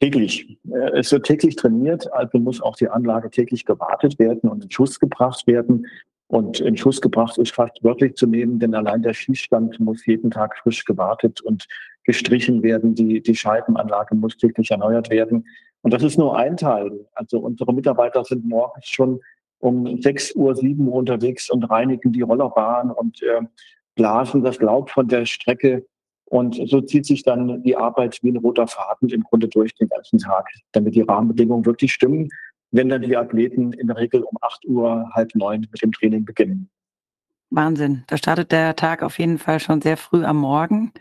[0.00, 0.58] Täglich.
[0.70, 4.70] Äh, es wird täglich trainiert, also muss auch die Anlage täglich gewartet werden und in
[4.70, 5.86] Schuss gebracht werden.
[6.26, 10.30] Und in Schuss gebracht ist fast wörtlich zu nehmen, denn allein der Schießstand muss jeden
[10.30, 11.66] Tag frisch gewartet und
[12.04, 12.94] gestrichen werden.
[12.94, 15.46] Die, die Scheibenanlage muss täglich erneuert werden.
[15.84, 17.06] Und das ist nur ein Teil.
[17.14, 19.20] Also unsere Mitarbeiter sind morgens schon
[19.58, 23.42] um 6 Uhr, 7 Uhr unterwegs und reinigen die Rollerbahn und äh,
[23.94, 25.86] blasen das Laub von der Strecke
[26.26, 29.88] und so zieht sich dann die Arbeit wie ein roter Faden im Grunde durch den
[29.88, 32.28] ganzen Tag, damit die Rahmenbedingungen wirklich stimmen,
[32.70, 36.24] wenn dann die Athleten in der Regel um 8 Uhr, halb neun mit dem Training
[36.24, 36.70] beginnen.
[37.50, 38.04] Wahnsinn.
[38.08, 40.92] Da startet der Tag auf jeden Fall schon sehr früh am Morgen.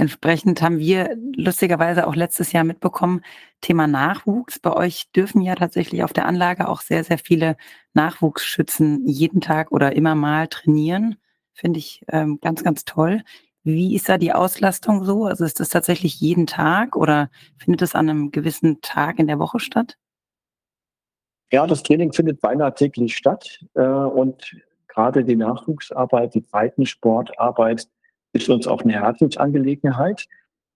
[0.00, 3.20] Entsprechend haben wir lustigerweise auch letztes Jahr mitbekommen,
[3.60, 4.58] Thema Nachwuchs.
[4.58, 7.58] Bei euch dürfen ja tatsächlich auf der Anlage auch sehr, sehr viele
[7.92, 11.16] Nachwuchsschützen jeden Tag oder immer mal trainieren.
[11.52, 13.20] Finde ich ähm, ganz, ganz toll.
[13.62, 15.26] Wie ist da die Auslastung so?
[15.26, 19.38] Also ist das tatsächlich jeden Tag oder findet es an einem gewissen Tag in der
[19.38, 19.98] Woche statt?
[21.52, 24.56] Ja, das Training findet beinahe täglich statt äh, und
[24.88, 27.86] gerade die Nachwuchsarbeit, die Breitensportarbeit
[28.32, 30.26] ist uns auch eine Herzensangelegenheit.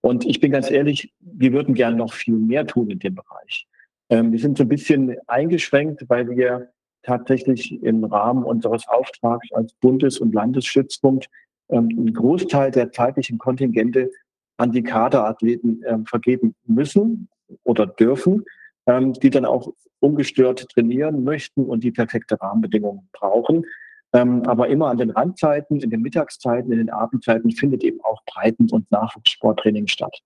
[0.01, 3.67] Und ich bin ganz ehrlich, wir würden gerne noch viel mehr tun in dem Bereich.
[4.11, 6.71] Ähm, wir sind so ein bisschen eingeschränkt, weil wir
[7.03, 11.29] tatsächlich im Rahmen unseres Auftrags als Bundes- und Landesstützpunkt
[11.69, 14.11] ähm, einen Großteil der zeitlichen Kontingente
[14.57, 17.29] an die Kaderathleten ähm, vergeben müssen
[17.63, 18.45] oder dürfen,
[18.87, 23.65] ähm, die dann auch ungestört trainieren möchten und die perfekte Rahmenbedingungen brauchen.
[24.15, 28.23] Ähm, aber immer an den Randzeiten, in den Mittagszeiten, in den Abendzeiten findet eben auch
[28.25, 30.21] Breiten- und Nachwuchssporttraining statt.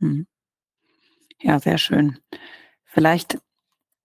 [0.00, 0.26] Mhm.
[1.40, 2.18] Ja, sehr schön.
[2.84, 3.38] Vielleicht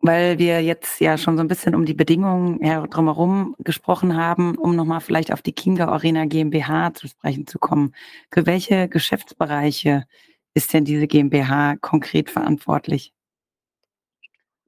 [0.01, 2.59] weil wir jetzt ja schon so ein bisschen um die Bedingungen
[2.89, 7.93] drumherum gesprochen haben, um nochmal vielleicht auf die Chiemgau Arena GmbH zu sprechen zu kommen.
[8.31, 10.05] Für welche Geschäftsbereiche
[10.53, 13.13] ist denn diese GmbH konkret verantwortlich?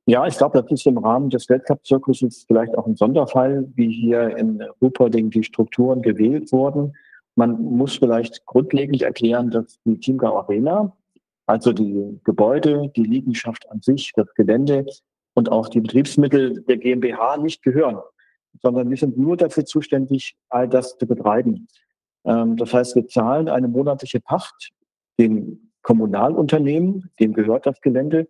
[0.06, 4.36] Ja, ich glaube, das ist im Rahmen des Weltcup-Zirkuses vielleicht auch ein Sonderfall, wie hier
[4.36, 6.94] in Rupperding die Strukturen gewählt wurden.
[7.36, 10.96] Man muss vielleicht grundlegend erklären, dass die Chiemgau Arena,
[11.46, 14.86] also die Gebäude, die Liegenschaft an sich, das Gelände,
[15.36, 18.00] und auch die Betriebsmittel der GmbH nicht gehören,
[18.62, 21.68] sondern wir sind nur dafür zuständig, all das zu betreiben.
[22.26, 24.72] Ähm, das heißt, wir zahlen eine monatliche Pacht
[25.20, 28.28] dem Kommunalunternehmen, dem gehört das Gelände,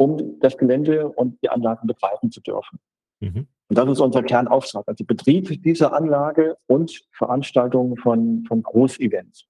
[0.00, 2.78] um das Gelände und die Anlagen betreiben zu dürfen.
[3.20, 3.46] Mhm.
[3.68, 9.44] Und das ist unser Kernauftrag, also Betrieb dieser Anlage und Veranstaltungen von, von Großevents.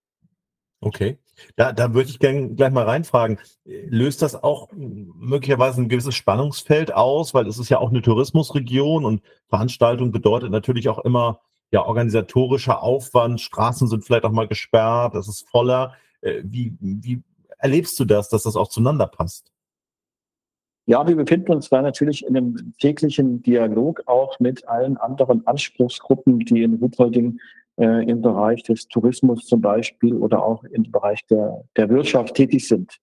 [0.81, 1.19] Okay.
[1.55, 3.39] Da, da würde ich gerne gleich mal reinfragen.
[3.65, 9.05] Löst das auch möglicherweise ein gewisses Spannungsfeld aus, weil es ist ja auch eine Tourismusregion
[9.05, 13.41] und Veranstaltung bedeutet natürlich auch immer ja organisatorischer Aufwand.
[13.41, 15.95] Straßen sind vielleicht auch mal gesperrt, es ist voller.
[16.23, 17.23] Äh, wie, wie
[17.59, 19.53] erlebst du das, dass das auch zueinander passt?
[20.87, 26.41] Ja, wir befinden uns da natürlich in einem täglichen Dialog auch mit allen anderen Anspruchsgruppen,
[26.41, 27.39] die in Ruppolding
[27.79, 32.67] äh, im Bereich des Tourismus zum Beispiel oder auch im Bereich der, der Wirtschaft tätig
[32.67, 32.99] sind.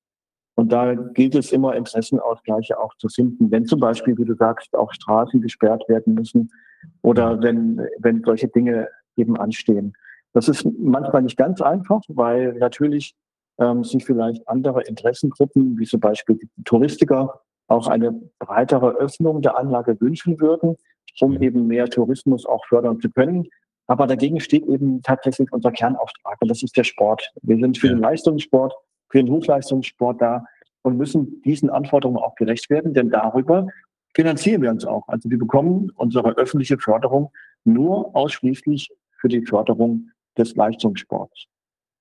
[0.56, 3.52] Und da gilt es immer, Interessenausgleiche auch zu finden.
[3.52, 6.52] Wenn zum Beispiel, wie du sagst, auch Straßen gesperrt werden müssen
[7.04, 9.94] oder wenn, wenn solche Dinge eben anstehen.
[10.34, 13.16] Das ist manchmal nicht ganz einfach, weil natürlich
[13.60, 19.58] ähm, sich vielleicht andere Interessengruppen, wie zum Beispiel die Touristiker, auch eine breitere Öffnung der
[19.58, 20.78] Anlage wünschen würden,
[21.20, 23.48] um eben mehr Tourismus auch fördern zu können.
[23.88, 27.32] Aber dagegen steht eben tatsächlich unser Kernauftrag und das ist der Sport.
[27.42, 28.74] Wir sind für den Leistungssport,
[29.10, 30.46] für den Hochleistungssport da
[30.82, 33.68] und müssen diesen Anforderungen auch gerecht werden, denn darüber
[34.14, 35.08] finanzieren wir uns auch.
[35.08, 37.32] Also wir bekommen unsere öffentliche Förderung
[37.64, 41.48] nur ausschließlich für die Förderung des Leistungssports.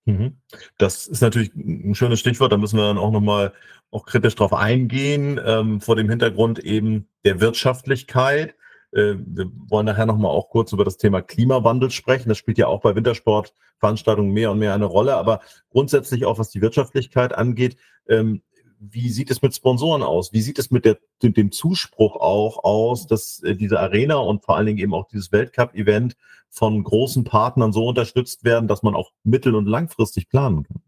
[0.06, 0.38] Mhm.
[0.78, 3.52] Das ist natürlich ein schönes Stichwort, da müssen wir dann auch nochmal
[3.90, 8.54] auch kritisch drauf eingehen, ähm, vor dem Hintergrund eben der Wirtschaftlichkeit.
[8.92, 12.28] Äh, wir wollen nachher nochmal auch kurz über das Thema Klimawandel sprechen.
[12.28, 15.16] Das spielt ja auch bei Wintersportveranstaltungen mehr und mehr eine Rolle.
[15.16, 15.40] Aber
[15.70, 17.76] grundsätzlich auch, was die Wirtschaftlichkeit angeht,
[18.08, 18.42] ähm,
[18.78, 20.32] wie sieht es mit Sponsoren aus?
[20.32, 24.56] Wie sieht es mit der, dem Zuspruch auch aus, dass äh, diese Arena und vor
[24.56, 26.16] allen Dingen eben auch dieses Weltcup-Event
[26.50, 30.82] von großen Partnern so unterstützt werden, dass man auch mittel- und langfristig planen kann?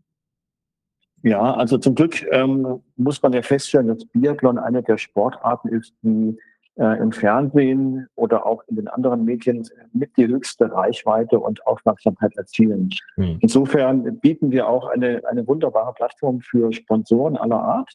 [1.23, 5.93] Ja, also zum Glück ähm, muss man ja feststellen, dass Biathlon eine der Sportarten ist,
[6.03, 6.39] die
[6.79, 12.37] äh, im Fernsehen oder auch in den anderen Medien mit die höchste Reichweite und Aufmerksamkeit
[12.37, 12.91] erzielen.
[13.17, 13.39] Mhm.
[13.41, 17.93] Insofern bieten wir auch eine, eine wunderbare Plattform für Sponsoren aller Art.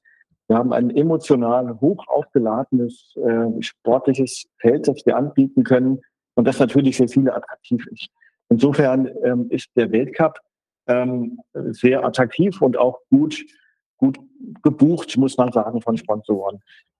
[0.48, 6.02] Wir haben ein emotional hoch aufgeladenes äh, sportliches Feld, das wir anbieten können
[6.36, 8.10] und das natürlich für viele attraktiv ist.
[8.50, 10.39] Insofern ähm, ist der Weltcup
[10.88, 13.43] ähm, sehr attraktiv und auch gut,
[13.98, 14.19] gut
[14.62, 16.60] gebucht, muss man sagen, von Sponsoren.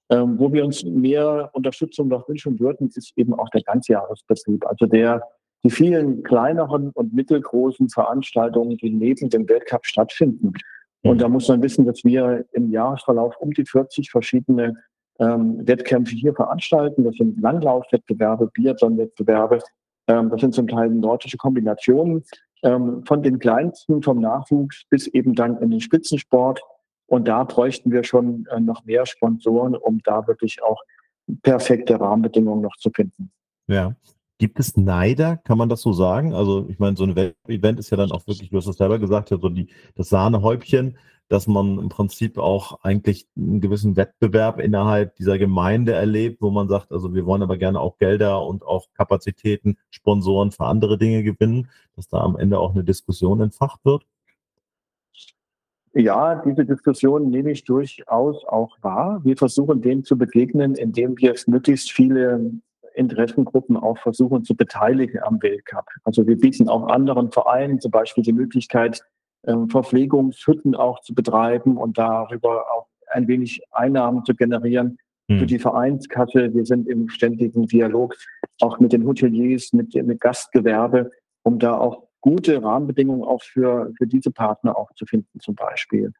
[0.10, 4.66] Ähm, wo wir uns mehr Unterstützung noch wünschen würden, ist eben auch der Ganzjahresbetrieb.
[4.66, 5.24] Also der,
[5.64, 10.54] die vielen kleineren und mittelgroßen Veranstaltungen, die neben dem Weltcup stattfinden.
[11.04, 14.74] Und da muss man wissen, dass wir im Jahresverlauf um die 40 verschiedene
[15.20, 17.04] ähm, Wettkämpfe hier veranstalten.
[17.04, 19.60] Das sind Langlaufwettbewerbe, Biathlon-Wettbewerbe.
[20.08, 22.24] Ähm, das sind zum Teil nordische Kombinationen
[22.64, 26.62] ähm, von den kleinsten vom Nachwuchs bis eben dann in den Spitzensport.
[27.08, 30.82] Und da bräuchten wir schon äh, noch mehr Sponsoren, um da wirklich auch
[31.42, 33.32] perfekte Rahmenbedingungen noch zu finden.
[33.68, 33.96] Ja.
[34.40, 36.34] Gibt es Neider, kann man das so sagen?
[36.34, 37.16] Also ich meine, so ein
[37.48, 40.10] Event ist ja dann auch wirklich, du hast es selber gesagt, ja, so die, das
[40.10, 40.98] Sahnehäubchen,
[41.30, 46.68] dass man im Prinzip auch eigentlich einen gewissen Wettbewerb innerhalb dieser Gemeinde erlebt, wo man
[46.68, 51.24] sagt, also wir wollen aber gerne auch Gelder und auch Kapazitäten, Sponsoren für andere Dinge
[51.24, 54.06] gewinnen, dass da am Ende auch eine Diskussion entfacht wird?
[55.96, 59.22] Ja, diese Diskussion nehme ich durchaus auch wahr.
[59.24, 62.52] Wir versuchen dem zu begegnen, indem wir es möglichst viele
[62.96, 65.86] Interessengruppen auch versuchen zu beteiligen am Weltcup.
[66.04, 69.04] Also wir bieten auch anderen Vereinen zum Beispiel die Möglichkeit,
[69.46, 74.98] ähm, Verpflegungshütten auch zu betreiben und darüber auch ein wenig Einnahmen zu generieren
[75.30, 75.40] hm.
[75.40, 76.54] für die Vereinskasse.
[76.54, 78.16] Wir sind im ständigen Dialog
[78.62, 81.12] auch mit den Hoteliers, mit, mit Gastgewerbe,
[81.44, 86.14] um da auch gute Rahmenbedingungen auch für, für diese Partner auch zu finden zum Beispiel.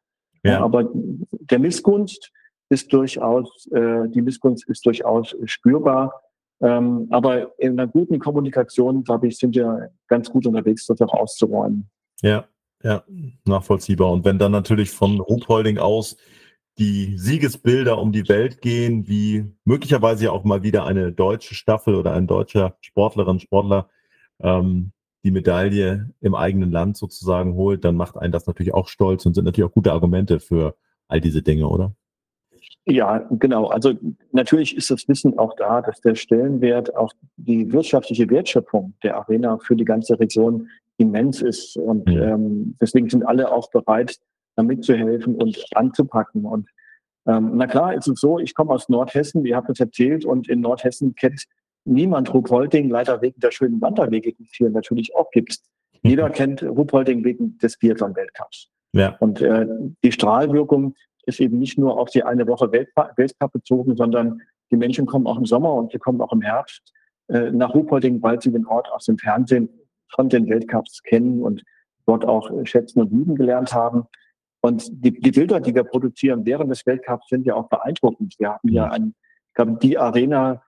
[0.44, 0.62] Ja.
[0.62, 2.30] Aber der Missgunst
[2.68, 6.20] ist durchaus, äh, die Missgunst ist durchaus spürbar.
[6.60, 11.14] Ähm, aber in einer guten Kommunikation, glaube ich, sind wir ganz gut unterwegs, das auch
[11.14, 11.88] auszuräumen.
[12.20, 12.44] Ja,
[12.82, 13.02] ja,
[13.46, 14.10] nachvollziehbar.
[14.10, 16.18] Und wenn dann natürlich von Ruhpolding aus
[16.76, 21.94] die Siegesbilder um die Welt gehen, wie möglicherweise ja auch mal wieder eine deutsche Staffel
[21.94, 23.88] oder ein deutscher Sportlerin, Sportler
[24.40, 24.92] ähm,
[25.24, 29.34] die Medaille im eigenen Land sozusagen holt, dann macht einen das natürlich auch stolz und
[29.34, 30.76] sind natürlich auch gute Argumente für
[31.08, 31.94] all diese Dinge, oder?
[32.86, 33.66] Ja, genau.
[33.66, 33.94] Also
[34.32, 39.58] natürlich ist das Wissen auch da, dass der Stellenwert, auch die wirtschaftliche Wertschöpfung der Arena
[39.58, 41.76] für die ganze Region immens ist.
[41.78, 42.22] Und mhm.
[42.22, 44.18] ähm, deswegen sind alle auch bereit,
[44.56, 46.44] da mitzuhelfen und anzupacken.
[46.44, 46.68] Und
[47.26, 50.48] ähm, na klar, ist es so, ich komme aus Nordhessen, ihr habt es erzählt, und
[50.48, 51.44] in Nordhessen kennt
[51.84, 55.58] niemand Ruhpolding, leider wegen der schönen Wanderwege, die es hier natürlich auch gibt.
[56.02, 56.10] Mhm.
[56.10, 58.70] Jeder kennt Ruhpolding wegen des Biathlon-Weltcups.
[58.92, 59.16] Ja.
[59.20, 59.66] Und äh,
[60.02, 60.94] die Strahlwirkung
[61.26, 65.38] ist eben nicht nur auf die eine Woche Weltcup bezogen, sondern die Menschen kommen auch
[65.38, 66.92] im Sommer und sie kommen auch im Herbst
[67.28, 69.68] äh, nach Ruhpolding, weil sie den Ort aus dem Fernsehen
[70.14, 71.62] von den Weltcups kennen und
[72.06, 74.04] dort auch schätzen und lieben gelernt haben.
[74.60, 78.34] Und die, die Bilder, die wir produzieren während des Weltcups, sind ja auch beeindruckend.
[78.38, 79.14] Wir haben ja ein,
[79.48, 80.62] ich glaube, die Arena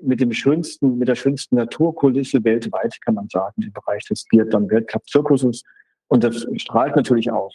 [0.00, 4.70] mit dem schönsten, mit der schönsten Naturkulisse weltweit, kann man sagen, im Bereich des Biathlon
[4.70, 5.62] Weltcup Zirkuses.
[6.08, 7.54] Und das strahlt natürlich aus.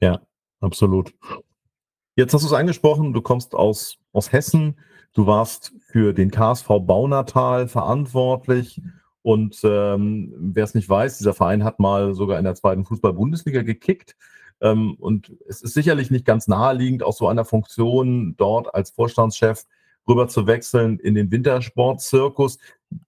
[0.00, 0.20] Ja,
[0.60, 1.14] absolut.
[2.16, 4.76] Jetzt hast du es angesprochen, du kommst aus, aus Hessen.
[5.14, 8.80] Du warst für den KSV Baunatal verantwortlich
[9.24, 13.62] und ähm, wer es nicht weiß, dieser Verein hat mal sogar in der zweiten Fußball-Bundesliga
[13.62, 14.16] gekickt.
[14.60, 19.64] Ähm, und es ist sicherlich nicht ganz naheliegend, aus so einer Funktion dort als Vorstandschef
[20.08, 22.58] rüber zu wechseln in den Wintersportzirkus.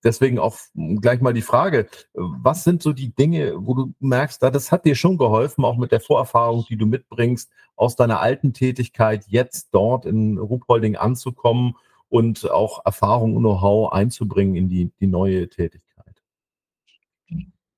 [0.03, 0.57] Deswegen auch
[1.01, 4.95] gleich mal die Frage, was sind so die Dinge, wo du merkst, das hat dir
[4.95, 10.07] schon geholfen, auch mit der Vorerfahrung, die du mitbringst, aus deiner alten Tätigkeit jetzt dort
[10.07, 11.75] in Ruhpolding anzukommen
[12.09, 16.23] und auch Erfahrung und Know-how einzubringen in die, die neue Tätigkeit?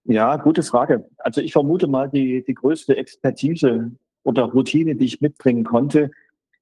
[0.04, 1.06] Ja, gute Frage.
[1.18, 3.90] Also ich vermute mal, die, die größte Expertise
[4.22, 6.10] oder Routine, die ich mitbringen konnte,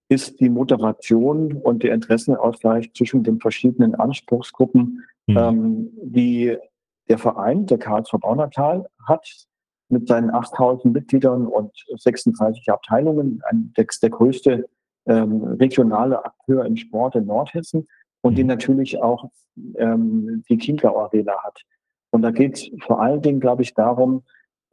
[0.08, 5.36] ist die Moderation und der Interessenausgleich zwischen den verschiedenen Anspruchsgruppen, mhm.
[5.36, 6.56] ähm, die
[7.08, 9.28] der Verein, der KSV Baunatal, hat
[9.88, 14.68] mit seinen 8000 Mitgliedern und 36 Abteilungen, ein, der, der größte
[15.06, 17.86] ähm, regionale Akteur im Sport in Nordhessen
[18.22, 18.36] und mhm.
[18.36, 19.30] die natürlich auch
[19.76, 21.62] ähm, die Chiemgau Arena hat.
[22.10, 24.24] Und da geht es vor allen Dingen, glaube ich, darum,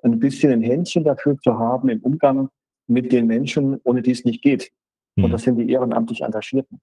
[0.04, 2.50] ein bisschen ein Händchen dafür zu haben im Umgang
[2.88, 4.72] mit den Menschen, ohne die es nicht geht.
[5.16, 5.26] Mhm.
[5.26, 6.80] Und das sind die ehrenamtlich Engagierten.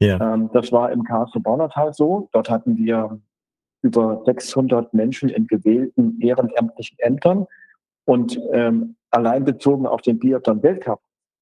[0.00, 0.34] Ja.
[0.34, 2.28] Ähm, das war im KSV Baunatal so.
[2.32, 3.20] Dort hatten wir
[3.82, 7.46] über 600 Menschen in gewählten ehrenamtlichen Ämtern.
[8.06, 11.00] Und ähm, allein bezogen auf den Biathlon Weltcup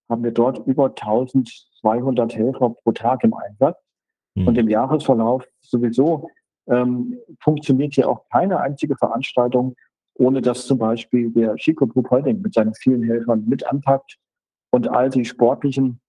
[0.09, 3.79] haben wir dort über 1200 Helfer pro Tag im Einsatz.
[4.35, 4.49] Mhm.
[4.49, 6.29] Und im Jahresverlauf sowieso
[6.69, 9.75] ähm, funktioniert hier auch keine einzige Veranstaltung,
[10.15, 14.19] ohne dass zum Beispiel der Chico Group Holding mit seinen vielen Helfern mit anpackt
[14.71, 16.01] und all die sportlichen,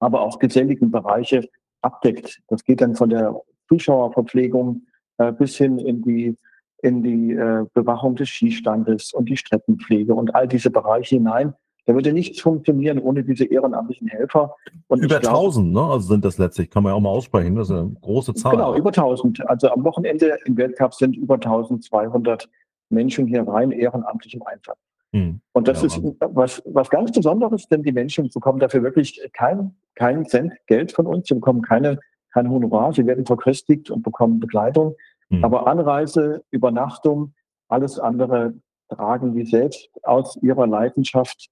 [0.00, 1.48] aber auch geselligen Bereiche
[1.82, 2.40] abdeckt.
[2.48, 4.82] Das geht dann von der Zuschauerverpflegung
[5.18, 6.36] äh, bis hin in die
[6.80, 11.54] in die äh, Bewachung des Skistandes und die Streckenpflege und all diese Bereiche hinein.
[11.86, 14.54] Da würde nichts funktionieren ohne diese ehrenamtlichen Helfer.
[14.88, 15.82] Und über glaub, 1000, ne?
[15.82, 17.56] Also sind das letztlich, kann man ja auch mal aussprechen.
[17.56, 18.52] Das ist eine große Zahl.
[18.52, 19.48] Genau, über 1000.
[19.48, 22.48] Also am Wochenende im Weltcup sind über 1200
[22.90, 24.78] Menschen hier rein ehrenamtlich im Einsatz.
[25.12, 25.40] Hm.
[25.52, 29.76] Und das ja, ist was, was ganz Besonderes, denn die Menschen bekommen dafür wirklich keinen
[29.94, 31.28] kein Cent Geld von uns.
[31.28, 31.98] Sie bekommen keine,
[32.32, 32.92] kein Honorar.
[32.92, 34.94] Sie werden verköstigt und bekommen Begleitung.
[35.28, 35.44] Mhm.
[35.44, 37.34] Aber Anreise, Übernachtung,
[37.68, 38.54] alles andere
[38.88, 41.48] tragen die selbst aus ihrer Leidenschaft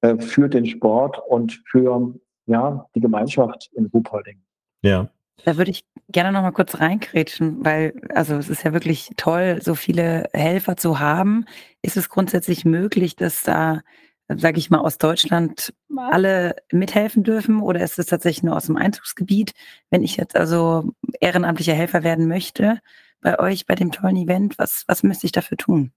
[0.00, 2.14] äh, für den Sport und für
[2.46, 4.42] ja, die Gemeinschaft in Ruhpolding.
[4.82, 5.08] Ja.
[5.44, 9.60] Da würde ich gerne noch mal kurz reinkrätschen, weil also es ist ja wirklich toll,
[9.62, 11.44] so viele Helfer zu haben.
[11.82, 13.80] Ist es grundsätzlich möglich, dass da,
[14.28, 18.76] sage ich mal, aus Deutschland alle mithelfen dürfen oder ist es tatsächlich nur aus dem
[18.76, 19.52] Einzugsgebiet?
[19.90, 22.80] Wenn ich jetzt also ehrenamtlicher Helfer werden möchte,
[23.20, 24.58] bei euch bei dem tollen Event?
[24.58, 25.92] Was, was müsste ich dafür tun?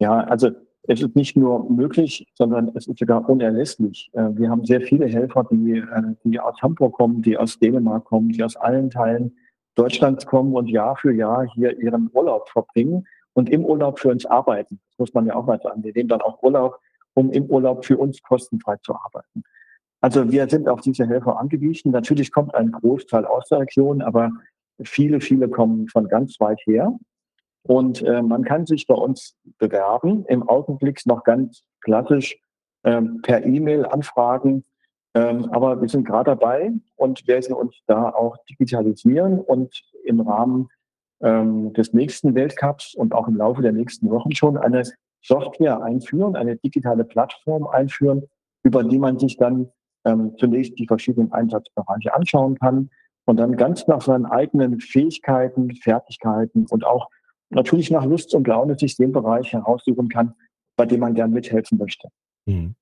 [0.00, 0.50] Ja, also
[0.88, 4.10] es ist nicht nur möglich, sondern es ist sogar unerlässlich.
[4.14, 8.04] Äh, wir haben sehr viele Helfer, die, äh, die aus Hamburg kommen, die aus Dänemark
[8.04, 9.36] kommen, die aus allen Teilen
[9.74, 14.24] Deutschlands kommen und Jahr für Jahr hier ihren Urlaub verbringen und im Urlaub für uns
[14.24, 14.80] arbeiten.
[14.90, 15.84] Das muss man ja auch mal sagen.
[15.84, 16.80] Wir nehmen dann auch Urlaub,
[17.14, 19.44] um im Urlaub für uns kostenfrei zu arbeiten.
[20.00, 21.92] Also wir sind auf diese Helfer angewiesen.
[21.92, 24.32] Natürlich kommt ein Großteil aus der Region, aber
[24.84, 26.96] Viele, viele kommen von ganz weit her.
[27.68, 30.24] Und äh, man kann sich bei uns bewerben.
[30.26, 32.38] Im Augenblick noch ganz klassisch
[32.82, 34.64] ähm, per E-Mail anfragen.
[35.14, 40.68] Ähm, aber wir sind gerade dabei und werden uns da auch digitalisieren und im Rahmen
[41.20, 44.82] ähm, des nächsten Weltcups und auch im Laufe der nächsten Wochen schon eine
[45.22, 48.22] Software einführen, eine digitale Plattform einführen,
[48.62, 49.70] über die man sich dann
[50.06, 52.88] ähm, zunächst die verschiedenen Einsatzbereiche anschauen kann,
[53.28, 57.10] und dann ganz nach seinen eigenen Fähigkeiten, Fertigkeiten und auch
[57.50, 60.34] natürlich nach Lust und Laune sich den Bereich heraussuchen kann,
[60.76, 62.08] bei dem man gern mithelfen möchte.
[62.46, 62.74] Mhm.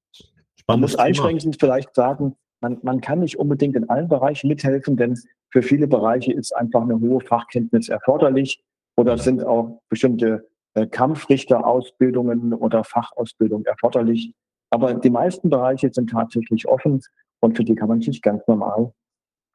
[0.66, 5.18] Man muss einschränkend vielleicht sagen, man, man kann nicht unbedingt in allen Bereichen mithelfen, denn
[5.50, 8.62] für viele Bereiche ist einfach eine hohe Fachkenntnis erforderlich
[8.96, 14.32] oder sind auch bestimmte äh, Kampfrichterausbildungen oder Fachausbildungen erforderlich.
[14.70, 17.00] Aber die meisten Bereiche sind tatsächlich offen
[17.40, 18.92] und für die kann man sich ganz normal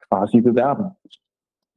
[0.08, 0.92] quasi bewerben.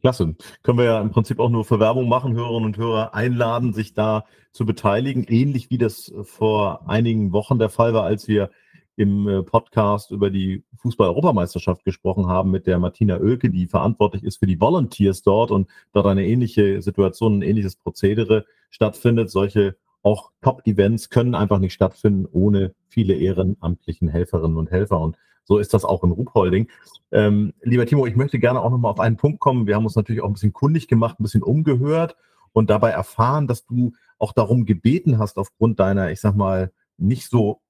[0.05, 0.35] Klasse.
[0.61, 3.95] Können wir ja im Prinzip auch nur für Werbung machen, Hörerinnen und Hörer einladen, sich
[3.95, 8.51] da zu beteiligen, ähnlich wie das vor einigen Wochen der Fall war, als wir
[8.97, 14.37] im äh, Podcast über die Fußball-Europameisterschaft gesprochen haben mit der Martina Oelke, die verantwortlich ist
[14.37, 19.31] für die Volunteers dort und dort eine ähnliche Situation, ein ähnliches Prozedere stattfindet.
[19.31, 24.99] Solche auch Top-Events können einfach nicht stattfinden ohne viele ehrenamtlichen Helferinnen und Helfer.
[24.99, 26.67] Und so ist das auch in Ruhpolding.
[27.11, 29.67] Ähm, lieber Timo, ich möchte gerne auch nochmal auf einen Punkt kommen.
[29.67, 32.15] Wir haben uns natürlich auch ein bisschen kundig gemacht, ein bisschen umgehört
[32.51, 37.29] und dabei erfahren, dass du auch darum gebeten hast, aufgrund deiner, ich sag mal, nicht
[37.29, 37.61] so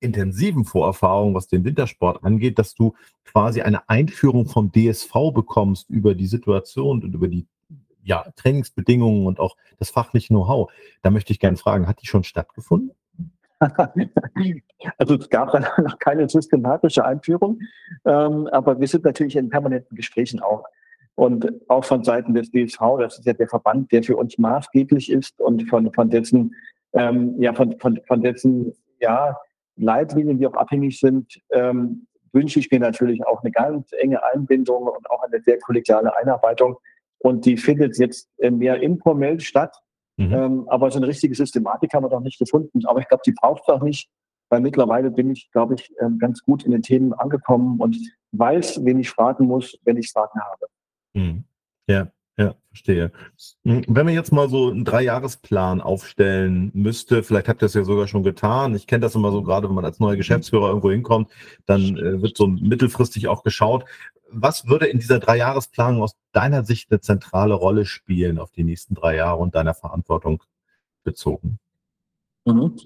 [0.00, 6.14] intensiven Vorerfahrung, was den Wintersport angeht, dass du quasi eine Einführung vom DSV bekommst über
[6.14, 7.46] die Situation und über die
[8.02, 10.72] ja, Trainingsbedingungen und auch das fachliche Know-how.
[11.02, 12.92] Da möchte ich gerne fragen, hat die schon stattgefunden?
[14.98, 17.60] also es gab dann noch keine systematische Einführung,
[18.04, 20.64] ähm, aber wir sind natürlich in permanenten Gesprächen auch.
[21.14, 25.10] Und auch von Seiten des DSV, das ist ja der Verband, der für uns maßgeblich
[25.10, 26.54] ist und von, von dessen,
[26.94, 29.36] ähm, ja, von, von, von dessen ja,
[29.76, 34.84] Leitlinien, die auch abhängig sind, ähm, wünsche ich mir natürlich auch eine ganz enge Einbindung
[34.84, 36.76] und auch eine sehr kollegiale Einarbeitung.
[37.18, 39.76] Und die findet jetzt mehr informell statt.
[40.20, 40.34] Mhm.
[40.34, 42.84] Ähm, aber so eine richtige Systematik haben wir noch nicht gefunden.
[42.84, 44.10] Aber ich glaube, die braucht es auch nicht,
[44.50, 47.96] weil mittlerweile bin ich, glaube ich, ähm, ganz gut in den Themen angekommen und
[48.32, 50.66] weiß, wen ich fragen muss, wenn ich Fragen habe.
[51.14, 51.44] Mhm.
[51.88, 52.08] Ja, ja,
[52.70, 53.10] verstehe.
[53.64, 57.84] Hm, wenn man jetzt mal so einen Dreijahresplan aufstellen müsste, vielleicht habt ihr das ja
[57.84, 58.74] sogar schon getan.
[58.74, 61.30] Ich kenne das immer so, gerade wenn man als neuer Geschäftsführer irgendwo hinkommt,
[61.66, 63.84] dann äh, wird so mittelfristig auch geschaut,
[64.32, 68.94] was würde in dieser Dreijahresplanung aus deiner Sicht eine zentrale Rolle spielen auf die nächsten
[68.94, 70.42] drei Jahre und deiner Verantwortung
[71.02, 71.58] bezogen?
[72.44, 72.76] Mhm.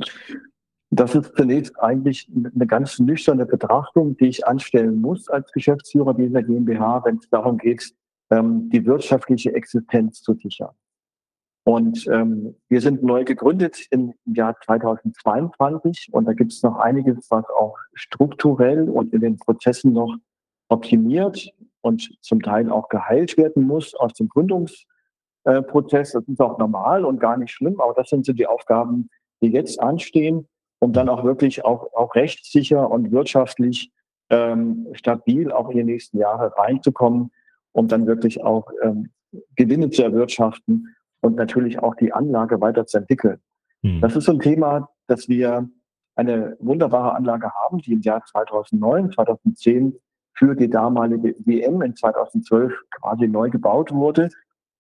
[0.91, 6.43] Das ist zunächst eigentlich eine ganz nüchterne Betrachtung, die ich anstellen muss als Geschäftsführer dieser
[6.43, 7.95] GmbH, wenn es darum geht,
[8.35, 10.75] ähm, die wirtschaftliche Existenz zu sichern.
[11.67, 17.31] Und ähm, wir sind neu gegründet im Jahr 2022 und da gibt es noch einiges,
[17.31, 20.15] was auch strukturell und in den Prozessen noch
[20.69, 26.13] optimiert und zum Teil auch geheilt werden muss aus dem Gründungsprozess.
[26.13, 29.09] Das ist auch normal und gar nicht schlimm, aber das sind so die Aufgaben,
[29.41, 30.47] die jetzt anstehen,
[30.81, 33.91] um dann auch wirklich auch, auch rechtssicher und wirtschaftlich
[34.29, 37.31] ähm, stabil auch in die nächsten Jahre reinzukommen,
[37.75, 39.11] um dann wirklich auch ähm,
[39.57, 43.39] Gewinne zu erwirtschaften und natürlich auch die Anlage weiterzuentwickeln.
[43.83, 44.01] Mhm.
[44.01, 45.69] Das ist so ein Thema, dass wir
[46.17, 49.99] eine wunderbare Anlage haben, die im Jahr 2009, 2010
[50.35, 54.31] für die damalige WM in 2012 quasi neu gebaut wurde,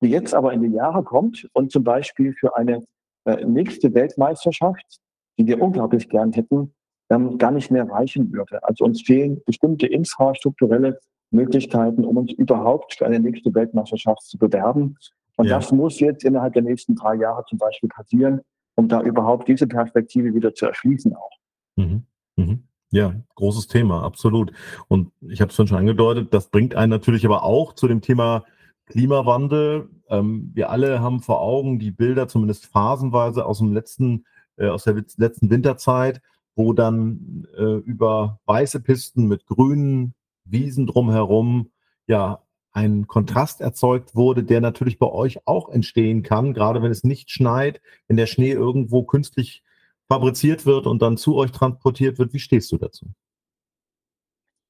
[0.00, 2.84] die jetzt aber in die Jahre kommt und zum Beispiel für eine
[3.24, 5.00] äh, nächste Weltmeisterschaft,
[5.38, 6.74] die wir unglaublich gern hätten,
[7.10, 8.62] ähm, gar nicht mehr reichen würde.
[8.62, 11.00] Also uns fehlen bestimmte infrastrukturelle
[11.34, 14.96] Möglichkeiten, um uns überhaupt für eine nächste Weltmeisterschaft zu bewerben.
[15.36, 15.56] Und ja.
[15.56, 18.40] das muss jetzt innerhalb der nächsten drei Jahre zum Beispiel passieren,
[18.76, 21.30] um da überhaupt diese Perspektive wieder zu erschließen auch.
[21.76, 22.04] Mhm.
[22.36, 22.64] Mhm.
[22.90, 24.52] Ja, großes Thema, absolut.
[24.86, 28.44] Und ich habe es schon angedeutet, das bringt einen natürlich aber auch zu dem Thema
[28.86, 29.88] Klimawandel.
[30.08, 34.26] Ähm, wir alle haben vor Augen die Bilder, zumindest phasenweise aus dem letzten,
[34.56, 36.20] äh, aus der letzten Winterzeit,
[36.54, 40.14] wo dann äh, über weiße Pisten mit grünen
[40.44, 41.70] Wiesen drumherum
[42.06, 42.42] ja
[42.72, 47.30] ein Kontrast erzeugt wurde, der natürlich bei euch auch entstehen kann, gerade wenn es nicht
[47.30, 49.62] schneit, wenn der Schnee irgendwo künstlich
[50.08, 52.32] fabriziert wird und dann zu euch transportiert wird.
[52.32, 53.06] Wie stehst du dazu?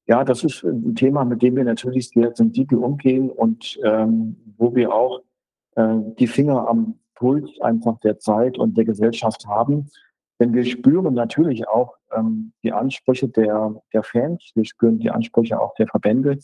[0.07, 4.75] Ja, das ist ein Thema, mit dem wir natürlich sehr sensibel umgehen und ähm, wo
[4.75, 5.21] wir auch
[5.75, 9.89] äh, die Finger am Puls einfach der Zeit und der Gesellschaft haben.
[10.39, 15.59] Denn wir spüren natürlich auch ähm, die Ansprüche der, der Fans, wir spüren die Ansprüche
[15.59, 16.37] auch der Verbände,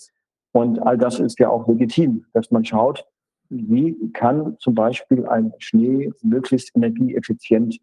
[0.53, 3.05] und all das ist ja auch legitim, dass man schaut,
[3.49, 7.77] wie kann zum Beispiel ein Schnee möglichst energieeffizient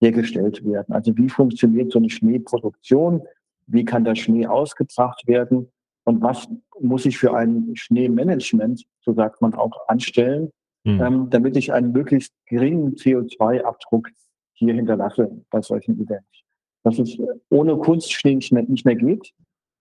[0.00, 0.92] hergestellt werden.
[0.94, 3.22] Also wie funktioniert so eine Schneeproduktion?
[3.66, 5.70] Wie kann der Schnee ausgebracht werden?
[6.04, 6.48] Und was
[6.80, 10.50] muss ich für ein Schneemanagement, so sagt man auch, anstellen,
[10.84, 11.00] mhm.
[11.00, 14.08] ähm, damit ich einen möglichst geringen CO2-Abdruck
[14.54, 16.42] hier hinterlasse bei solchen Events.
[16.82, 17.16] Dass es
[17.50, 19.32] ohne Kunstschnee nicht mehr, nicht mehr geht,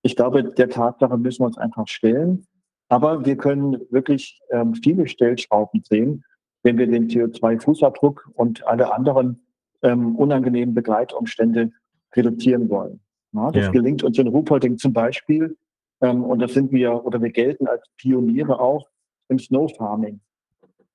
[0.03, 2.45] ich glaube, der Tatsache müssen wir uns einfach stellen.
[2.89, 6.23] Aber wir können wirklich ähm, viele Stellschrauben sehen,
[6.61, 9.45] wenn wir den CO2-Fußabdruck und alle anderen
[9.81, 11.71] ähm, unangenehmen Begleitumstände
[12.15, 12.99] reduzieren wollen.
[13.31, 13.71] Ja, das ja.
[13.71, 15.57] gelingt uns in Ruhpolding zum Beispiel.
[16.01, 18.87] Ähm, und das sind wir, oder wir gelten als Pioniere auch
[19.29, 20.19] im Snow Farming.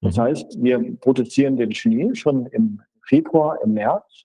[0.00, 0.20] Das mhm.
[0.20, 4.24] heißt, wir produzieren den Schnee schon im Februar, im März.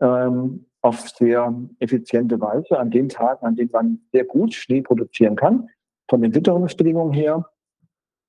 [0.00, 5.36] Ähm, auf sehr effiziente Weise an den Tagen, an denen man sehr gut Schnee produzieren
[5.36, 5.68] kann,
[6.10, 7.48] von den Witterungsbedingungen her,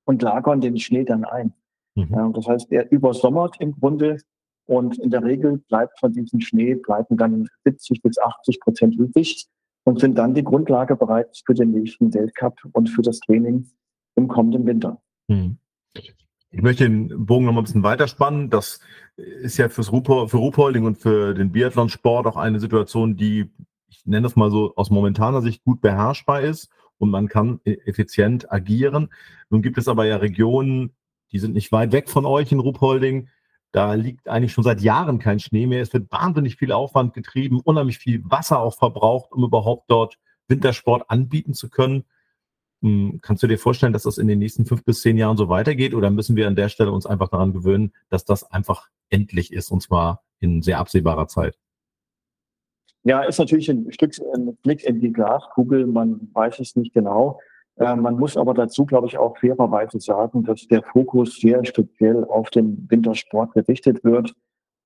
[0.05, 1.53] und lagern den Schnee dann ein.
[1.95, 2.33] Mhm.
[2.33, 4.17] Das heißt, er übersommert im Grunde
[4.65, 9.47] und in der Regel bleibt von diesem Schnee, bleiben dann 70 bis 80 Prozent übrig
[9.85, 13.69] und sind dann die Grundlage bereits für den nächsten Weltcup und für das Training
[14.15, 15.01] im kommenden Winter.
[15.27, 15.57] Mhm.
[16.53, 18.51] Ich möchte den Bogen noch mal ein bisschen weiterspannen.
[18.51, 18.79] Das
[19.17, 23.51] ist ja fürs Rupo, für Ruhpolding und für den Biathlonsport auch eine Situation, die,
[23.89, 27.79] ich nenne das mal so, aus momentaner Sicht gut beherrschbar ist und man kann e-,
[27.85, 29.09] effizient agieren.
[29.49, 30.91] Nun gibt es aber ja Regionen,
[31.31, 33.29] die sind nicht weit weg von euch in Ruhpolding.
[33.71, 35.81] Da liegt eigentlich schon seit Jahren kein Schnee mehr.
[35.81, 41.09] Es wird wahnsinnig viel Aufwand getrieben, unheimlich viel Wasser auch verbraucht, um überhaupt dort Wintersport
[41.09, 42.03] anbieten zu können.
[42.83, 45.47] Hm, kannst du dir vorstellen, dass das in den nächsten fünf bis zehn Jahren so
[45.47, 49.53] weitergeht oder müssen wir an der Stelle uns einfach daran gewöhnen, dass das einfach endlich
[49.53, 51.57] ist und zwar in sehr absehbarer Zeit?
[53.05, 55.87] Ja, ist natürlich ein Stück ein Blick in die Glaskugel.
[55.87, 57.39] Man weiß es nicht genau.
[57.77, 62.25] Äh, man muss aber dazu, glaube ich, auch fairerweise sagen, dass der Fokus sehr speziell
[62.25, 64.33] auf den Wintersport gerichtet wird.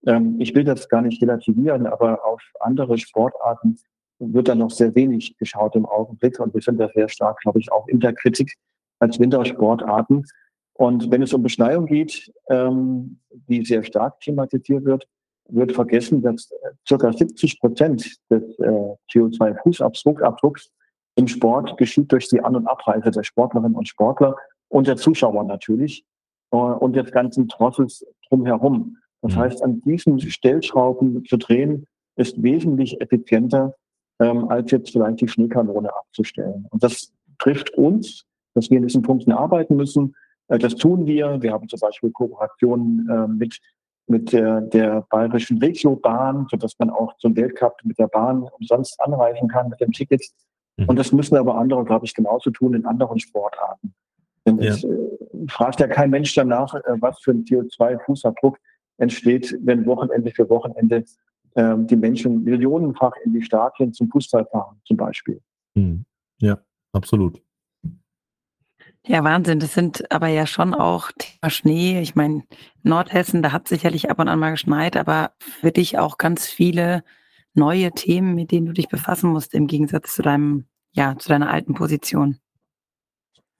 [0.05, 3.79] Ähm, ich will das gar nicht relativieren, aber auf andere Sportarten
[4.19, 6.39] wird da noch sehr wenig geschaut im Augenblick.
[6.39, 8.55] Und wir sind da sehr stark, glaube ich, auch in der Kritik
[8.99, 10.25] als Wintersportarten.
[10.73, 15.07] Und wenn es um Beschneiung geht, ähm, die sehr stark thematisiert wird,
[15.49, 16.51] wird vergessen, dass
[16.87, 20.69] circa 70 Prozent des äh, CO2-Fußabdrucks
[21.15, 24.35] im Sport geschieht durch die An- und Abreise der Sportlerinnen und Sportler
[24.69, 26.05] und der Zuschauer natürlich
[26.51, 28.97] äh, und des ganzen Trosses drumherum.
[29.21, 29.39] Das mhm.
[29.39, 31.87] heißt, an diesen Stellschrauben zu drehen,
[32.17, 33.75] ist wesentlich effizienter
[34.19, 36.65] ähm, als jetzt vielleicht die Schneekanone abzustellen.
[36.69, 40.15] Und das trifft uns, dass wir in diesen Punkten arbeiten müssen.
[40.47, 41.41] Äh, das tun wir.
[41.41, 43.59] Wir haben zum Beispiel Kooperationen äh, mit
[44.07, 49.49] mit der, der bayerischen Regiobahn, sodass man auch zum Weltcup mit der Bahn umsonst anreisen
[49.49, 50.23] kann mit dem Ticket.
[50.77, 50.85] Mhm.
[50.87, 53.93] Und das müssen aber andere, glaube ich, genauso tun in anderen Sportarten.
[54.45, 54.71] Denn ja.
[54.71, 54.97] es äh,
[55.49, 58.55] fragt ja kein Mensch danach, äh, was für ein CO2-Fußabdruck
[58.97, 61.03] entsteht, wenn Wochenende für Wochenende
[61.57, 65.41] die Menschen millionenfach in die Stadien zum Fußball fahren, zum Beispiel.
[65.75, 66.05] Hm.
[66.39, 66.59] Ja,
[66.93, 67.41] absolut.
[69.05, 69.59] Ja, Wahnsinn.
[69.59, 72.01] Das sind aber ja schon auch Thema Schnee.
[72.01, 72.43] Ich meine,
[72.83, 77.03] Nordhessen, da hat sicherlich ab und an mal geschneit, aber für dich auch ganz viele
[77.53, 81.49] neue Themen, mit denen du dich befassen musst, im Gegensatz zu deinem, ja, zu deiner
[81.49, 82.37] alten Position.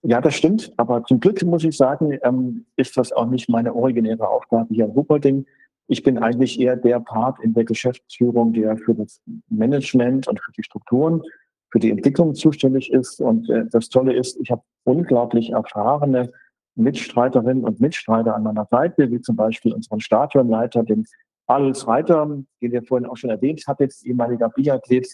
[0.04, 0.72] Ja, das stimmt.
[0.78, 4.86] Aber zum Glück muss ich sagen, ähm, ist das auch nicht meine originäre Aufgabe hier
[4.86, 5.46] in Ruppolding.
[5.88, 10.52] Ich bin eigentlich eher der Part in der Geschäftsführung, der für das Management und für
[10.52, 11.24] die Strukturen
[11.72, 13.20] für die Entwicklung zuständig ist.
[13.20, 16.32] Und äh, das Tolle ist, ich habe unglaublich erfahrene
[16.76, 21.06] Mitstreiterinnen und Mitstreiter an meiner Seite, wie zum Beispiel unseren Stadionleiter, den
[21.48, 22.26] Alois Reiter,
[22.62, 25.08] den wir vorhin auch schon erwähnt hatten, ehemaliger Biathlet,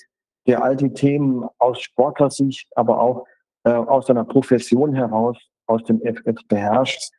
[0.45, 3.25] der all die Themen aus Sportlersicht, aber auch
[3.63, 7.11] äh, aus seiner Profession heraus, aus dem FF beherrscht.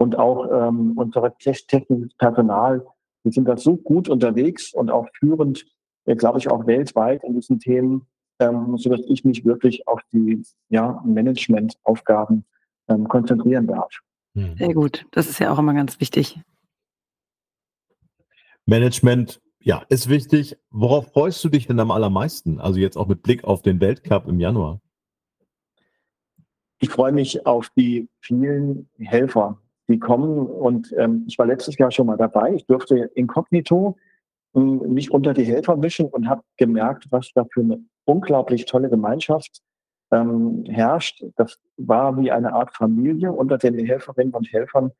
[0.00, 2.86] Und auch ähm, unsere technisches Personal,
[3.22, 5.66] wir sind da so gut unterwegs und auch führend,
[6.04, 8.06] äh, glaube ich, auch weltweit in diesen Themen,
[8.38, 12.44] ähm, sodass ich mich wirklich auf die ja, Managementaufgaben
[12.88, 13.92] ähm, konzentrieren darf.
[14.34, 14.56] Hm.
[14.56, 16.40] Sehr gut, das ist ja auch immer ganz wichtig.
[18.66, 20.56] Management, ja, ist wichtig.
[20.70, 22.60] Worauf freust du dich denn am allermeisten?
[22.60, 24.80] Also jetzt auch mit Blick auf den Weltcup im Januar.
[26.80, 30.46] Ich freue mich auf die vielen Helfer, die kommen.
[30.46, 32.54] Und ähm, ich war letztes Jahr schon mal dabei.
[32.54, 33.96] Ich durfte inkognito
[34.54, 38.90] ähm, mich unter die Helfer mischen und habe gemerkt, was da für eine unglaublich tolle
[38.90, 39.60] Gemeinschaft
[40.10, 41.24] ähm, herrscht.
[41.36, 44.92] Das war wie eine Art Familie unter den Helferinnen und Helfern.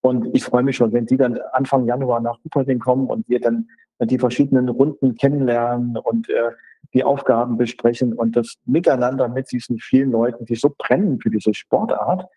[0.00, 3.40] Und ich freue mich schon, wenn die dann Anfang Januar nach Uperding kommen und wir
[3.40, 3.68] dann
[4.00, 6.50] die verschiedenen Runden kennenlernen und äh,
[6.92, 11.54] die Aufgaben besprechen und das Miteinander mit diesen vielen Leuten, die so brennen für diese
[11.54, 12.28] Sportart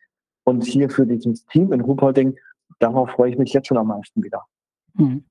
[0.46, 2.38] und hier für dieses Team in Ruhpolding,
[2.80, 4.44] darauf freue ich mich jetzt schon am meisten wieder.
[4.96, 5.26] Hm.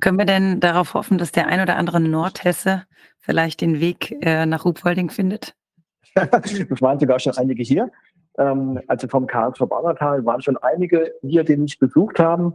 [0.00, 2.84] Können wir denn darauf hoffen, dass der ein oder andere Nordhesse
[3.18, 5.54] vielleicht den Weg äh, nach Ruhpolding findet?
[6.14, 7.90] das waren sogar schon einige hier.
[8.38, 12.54] Ähm, also vom Karlsruhe Bauertal waren schon einige hier, die mich besucht haben.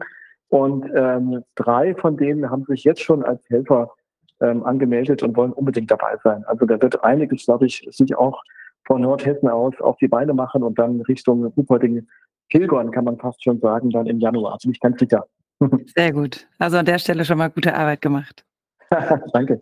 [0.49, 3.91] Und ähm, drei von denen haben sich jetzt schon als Helfer
[4.39, 6.43] ähm, angemeldet und wollen unbedingt dabei sein.
[6.45, 8.41] Also da wird einiges, glaube ich, sich auch
[8.85, 12.07] von Nordhessen aus auf die Beine machen und dann Richtung Ruhpolding
[12.49, 14.53] pilgern, kann man fast schon sagen, dann im Januar.
[14.53, 15.25] Also nicht ganz sicher.
[15.95, 16.47] Sehr gut.
[16.59, 18.45] Also an der Stelle schon mal gute Arbeit gemacht.
[19.33, 19.59] Danke.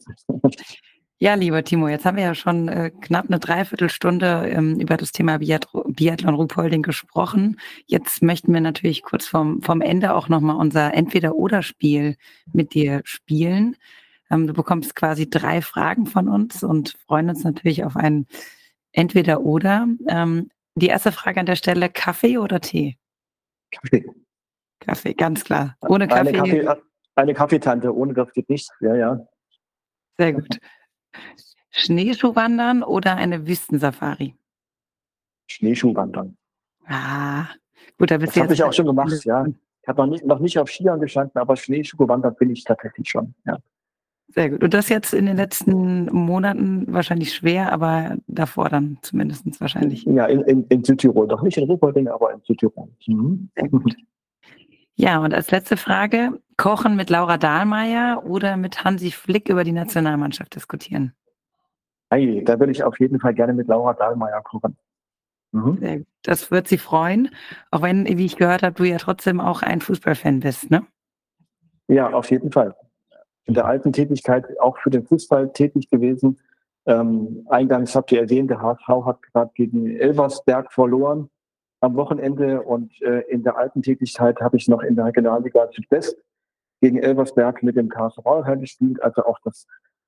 [1.20, 5.14] Ja, lieber Timo, jetzt haben wir ja schon äh, knapp eine Dreiviertelstunde ähm, über das
[5.14, 7.62] Thema Biathlon Ruhpolding gesprochen.
[7.86, 12.18] Jetzt möchten wir natürlich kurz vom, vom Ende auch nochmal unser Entweder-Oder-Spiel
[12.52, 13.78] mit dir spielen.
[14.30, 18.28] Ähm, du bekommst quasi drei Fragen von uns und freuen uns natürlich auf ein
[18.94, 19.88] Entweder-Oder.
[20.08, 22.98] Ähm, die erste Frage an der Stelle, Kaffee oder Tee?
[23.72, 24.06] Kaffee.
[24.80, 25.76] Kaffee, ganz klar.
[25.82, 26.30] Ohne Kaffee.
[26.30, 26.82] Eine, Kaffee,
[27.16, 28.70] eine Kaffeetante, ohne das geht nichts.
[28.80, 29.28] Ja, ja.
[30.18, 30.60] Sehr gut.
[31.72, 34.36] Schneeschuhwandern oder eine Wüstensafari?
[35.48, 36.38] Schneeschuhwandern.
[36.86, 37.48] Ah,
[37.98, 39.46] gut, da bist das habe ich auch schon gemacht, ja.
[39.82, 43.34] Ich habe noch nicht, noch nicht auf Skiern gestanden, aber Schneeschuhwandern bin ich tatsächlich schon,
[43.46, 43.58] ja.
[44.30, 44.64] Sehr gut.
[44.64, 50.04] Und das jetzt in den letzten Monaten wahrscheinlich schwer, aber davor dann zumindest wahrscheinlich.
[50.06, 51.28] Ja, in, in, in Südtirol.
[51.28, 52.90] Doch nicht in Ruhpolding, aber in Südtirol.
[53.06, 53.50] Mhm.
[53.56, 53.96] Sehr gut.
[54.96, 59.72] Ja, und als letzte Frage, Kochen mit Laura Dahlmeier oder mit Hansi Flick über die
[59.72, 61.14] Nationalmannschaft diskutieren?
[62.10, 64.78] Hey, da würde ich auf jeden Fall gerne mit Laura Dahlmeier kochen.
[65.52, 66.06] Mhm.
[66.24, 67.30] Das wird sie freuen,
[67.72, 70.86] auch wenn, wie ich gehört habe, du ja trotzdem auch ein Fußballfan bist, ne?
[71.88, 72.76] Ja, auf jeden Fall.
[73.46, 76.40] In der alten Tätigkeit auch für den Fußball tätig gewesen.
[76.86, 81.30] Ähm, eingangs habt ihr erwähnt, der HSV hat gerade gegen Elversberg verloren
[81.80, 86.18] am Wochenende und äh, in der alten Tätigkeit habe ich noch in der Regionalliga Südwest
[86.82, 88.24] gegen Elversberg mit dem KSV
[88.60, 89.02] gespielt.
[89.04, 89.68] Also auch das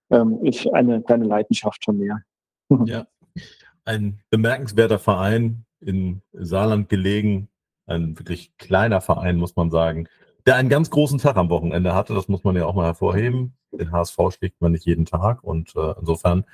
[0.10, 2.22] ähm, ist eine kleine Leidenschaft von mir.
[2.86, 3.06] Ja,
[3.84, 7.50] ein bemerkenswerter Verein in Saarland gelegen,
[7.86, 10.08] ein wirklich kleiner Verein, muss man sagen,
[10.46, 12.14] der einen ganz großen Tag am Wochenende hatte.
[12.14, 13.56] Das muss man ja auch mal hervorheben.
[13.72, 16.46] Den HSV schlägt man nicht jeden Tag und äh, insofern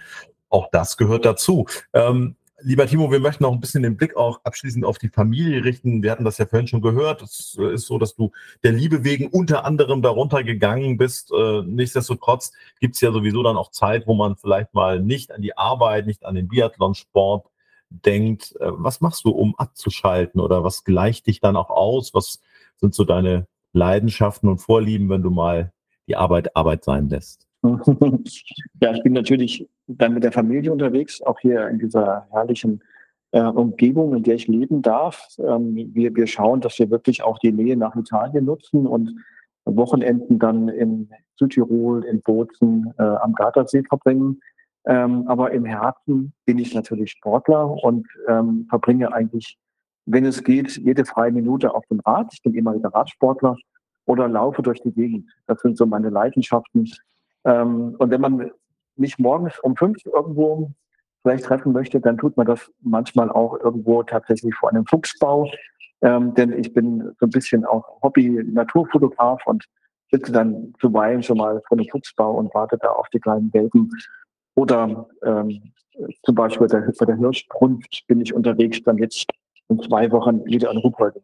[0.50, 1.66] auch das gehört dazu.
[1.94, 5.64] Ähm, Lieber Timo, wir möchten noch ein bisschen den Blick auch abschließend auf die Familie
[5.64, 6.04] richten.
[6.04, 7.24] Wir hatten das ja vorhin schon gehört.
[7.24, 8.32] Es ist so, dass du
[8.62, 11.32] der Liebe wegen unter anderem darunter gegangen bist.
[11.32, 15.42] Äh, nichtsdestotrotz gibt es ja sowieso dann auch Zeit, wo man vielleicht mal nicht an
[15.42, 17.48] die Arbeit, nicht an den Biathlonsport
[17.90, 18.56] denkt.
[18.60, 22.14] Äh, was machst du, um abzuschalten oder was gleicht dich dann auch aus?
[22.14, 22.42] Was
[22.78, 25.72] sind so deine Leidenschaften und Vorlieben, wenn du mal
[26.08, 27.48] die Arbeit Arbeit sein lässt?
[27.64, 32.82] ja, ich bin natürlich dann mit der Familie unterwegs, auch hier in dieser herrlichen
[33.32, 35.28] äh, Umgebung, in der ich leben darf.
[35.38, 39.16] Ähm, wir, wir schauen, dass wir wirklich auch die Nähe nach Italien nutzen und
[39.66, 44.42] Wochenenden dann in Südtirol, in Bozen, äh, am Gardasee verbringen.
[44.86, 49.58] Ähm, aber im Herzen bin ich natürlich Sportler und ähm, verbringe eigentlich,
[50.12, 52.30] wenn es geht, jede freie Minute auf dem Rad.
[52.34, 53.56] Ich bin ehemaliger Radsportler
[54.06, 55.30] oder laufe durch die Gegend.
[55.48, 56.92] Das sind so meine Leidenschaften.
[57.46, 58.52] Ähm, und wenn man
[58.96, 60.72] mich morgens um fünf irgendwo
[61.22, 65.50] vielleicht treffen möchte, dann tut man das manchmal auch irgendwo tatsächlich vor einem Fuchsbau.
[66.02, 69.66] Ähm, denn ich bin so ein bisschen auch Hobby-Naturfotograf und
[70.12, 73.90] sitze dann zuweilen schon mal vor einem Fuchsbau und warte da auf die kleinen Welpen.
[74.56, 75.72] Oder ähm,
[76.24, 79.28] zum Beispiel bei der, bei der Hirschbrunft bin ich unterwegs, dann jetzt
[79.72, 81.24] in zwei Wochen wieder in Ruhpolding.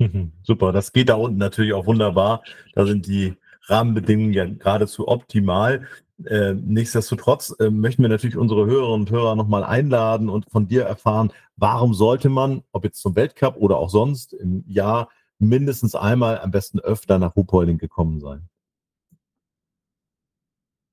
[0.00, 2.42] Mhm, super, das geht da unten natürlich auch wunderbar.
[2.74, 3.34] Da sind die
[3.66, 5.88] Rahmenbedingungen ja geradezu optimal.
[6.24, 10.84] Äh, nichtsdestotrotz äh, möchten wir natürlich unsere Hörerinnen und Hörer nochmal einladen und von dir
[10.84, 15.08] erfahren, warum sollte man, ob jetzt zum Weltcup oder auch sonst im Jahr,
[15.40, 18.48] mindestens einmal, am besten öfter nach Ruhpolding gekommen sein?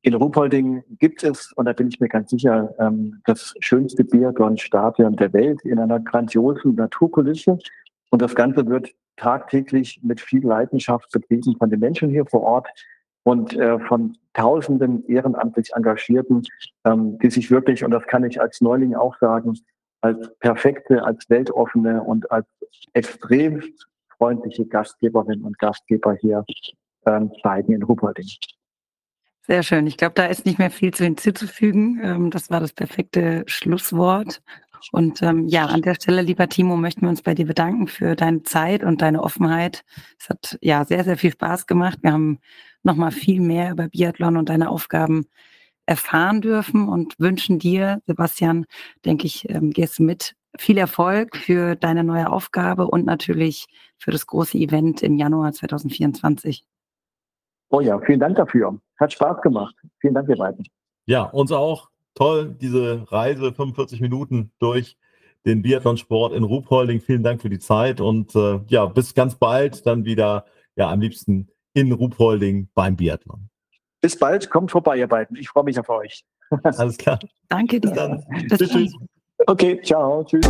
[0.05, 5.15] In Ruhpolding gibt es, und da bin ich mir ganz sicher, ähm, das schönste Biathlon-Stadion
[5.15, 7.57] der Welt in einer grandiosen Naturkulisse.
[8.11, 12.67] Und das Ganze wird tagtäglich mit viel Leidenschaft betrieben von den Menschen hier vor Ort
[13.23, 16.43] und äh, von tausenden ehrenamtlich Engagierten,
[16.83, 19.57] ähm, die sich wirklich, und das kann ich als Neuling auch sagen,
[20.01, 22.45] als perfekte, als weltoffene und als
[22.93, 23.63] extrem
[24.19, 26.45] freundliche Gastgeberinnen und Gastgeber hier
[27.07, 28.27] ähm, zeigen in Ruhpolding.
[29.47, 29.85] Sehr schön.
[29.85, 31.99] Ich glaube, da ist nicht mehr viel zu hinzuzufügen.
[32.03, 34.41] Ähm, das war das perfekte Schlusswort.
[34.91, 38.15] Und ähm, ja, an der Stelle, lieber Timo, möchten wir uns bei dir bedanken für
[38.15, 39.83] deine Zeit und deine Offenheit.
[40.19, 41.99] Es hat ja sehr, sehr viel Spaß gemacht.
[42.01, 42.39] Wir haben
[42.83, 45.27] nochmal viel mehr über Biathlon und deine Aufgaben
[45.85, 48.65] erfahren dürfen und wünschen dir, Sebastian,
[49.05, 53.67] denke ich, ähm, gehst mit viel Erfolg für deine neue Aufgabe und natürlich
[53.97, 56.65] für das große Event im Januar 2024.
[57.69, 58.79] Oh ja, vielen Dank dafür.
[58.97, 59.75] Hat Spaß gemacht.
[59.99, 60.65] Vielen Dank, ihr beiden.
[61.05, 61.89] Ja, uns auch.
[62.13, 64.97] Toll, diese Reise, 45 Minuten durch
[65.45, 67.01] den Biathlonsport in Ruhpolding.
[67.01, 70.45] Vielen Dank für die Zeit und äh, ja, bis ganz bald dann wieder,
[70.75, 73.49] ja, am liebsten in Ruhpolding beim Biathlon.
[74.01, 75.35] Bis bald, kommt vorbei, ihr beiden.
[75.37, 76.23] Ich freue mich auf euch.
[76.63, 77.19] Alles klar.
[77.49, 77.89] Danke dir.
[77.89, 78.23] Bis dann.
[78.49, 78.93] Bis tschüss.
[79.47, 80.47] Okay, ciao, tschüss.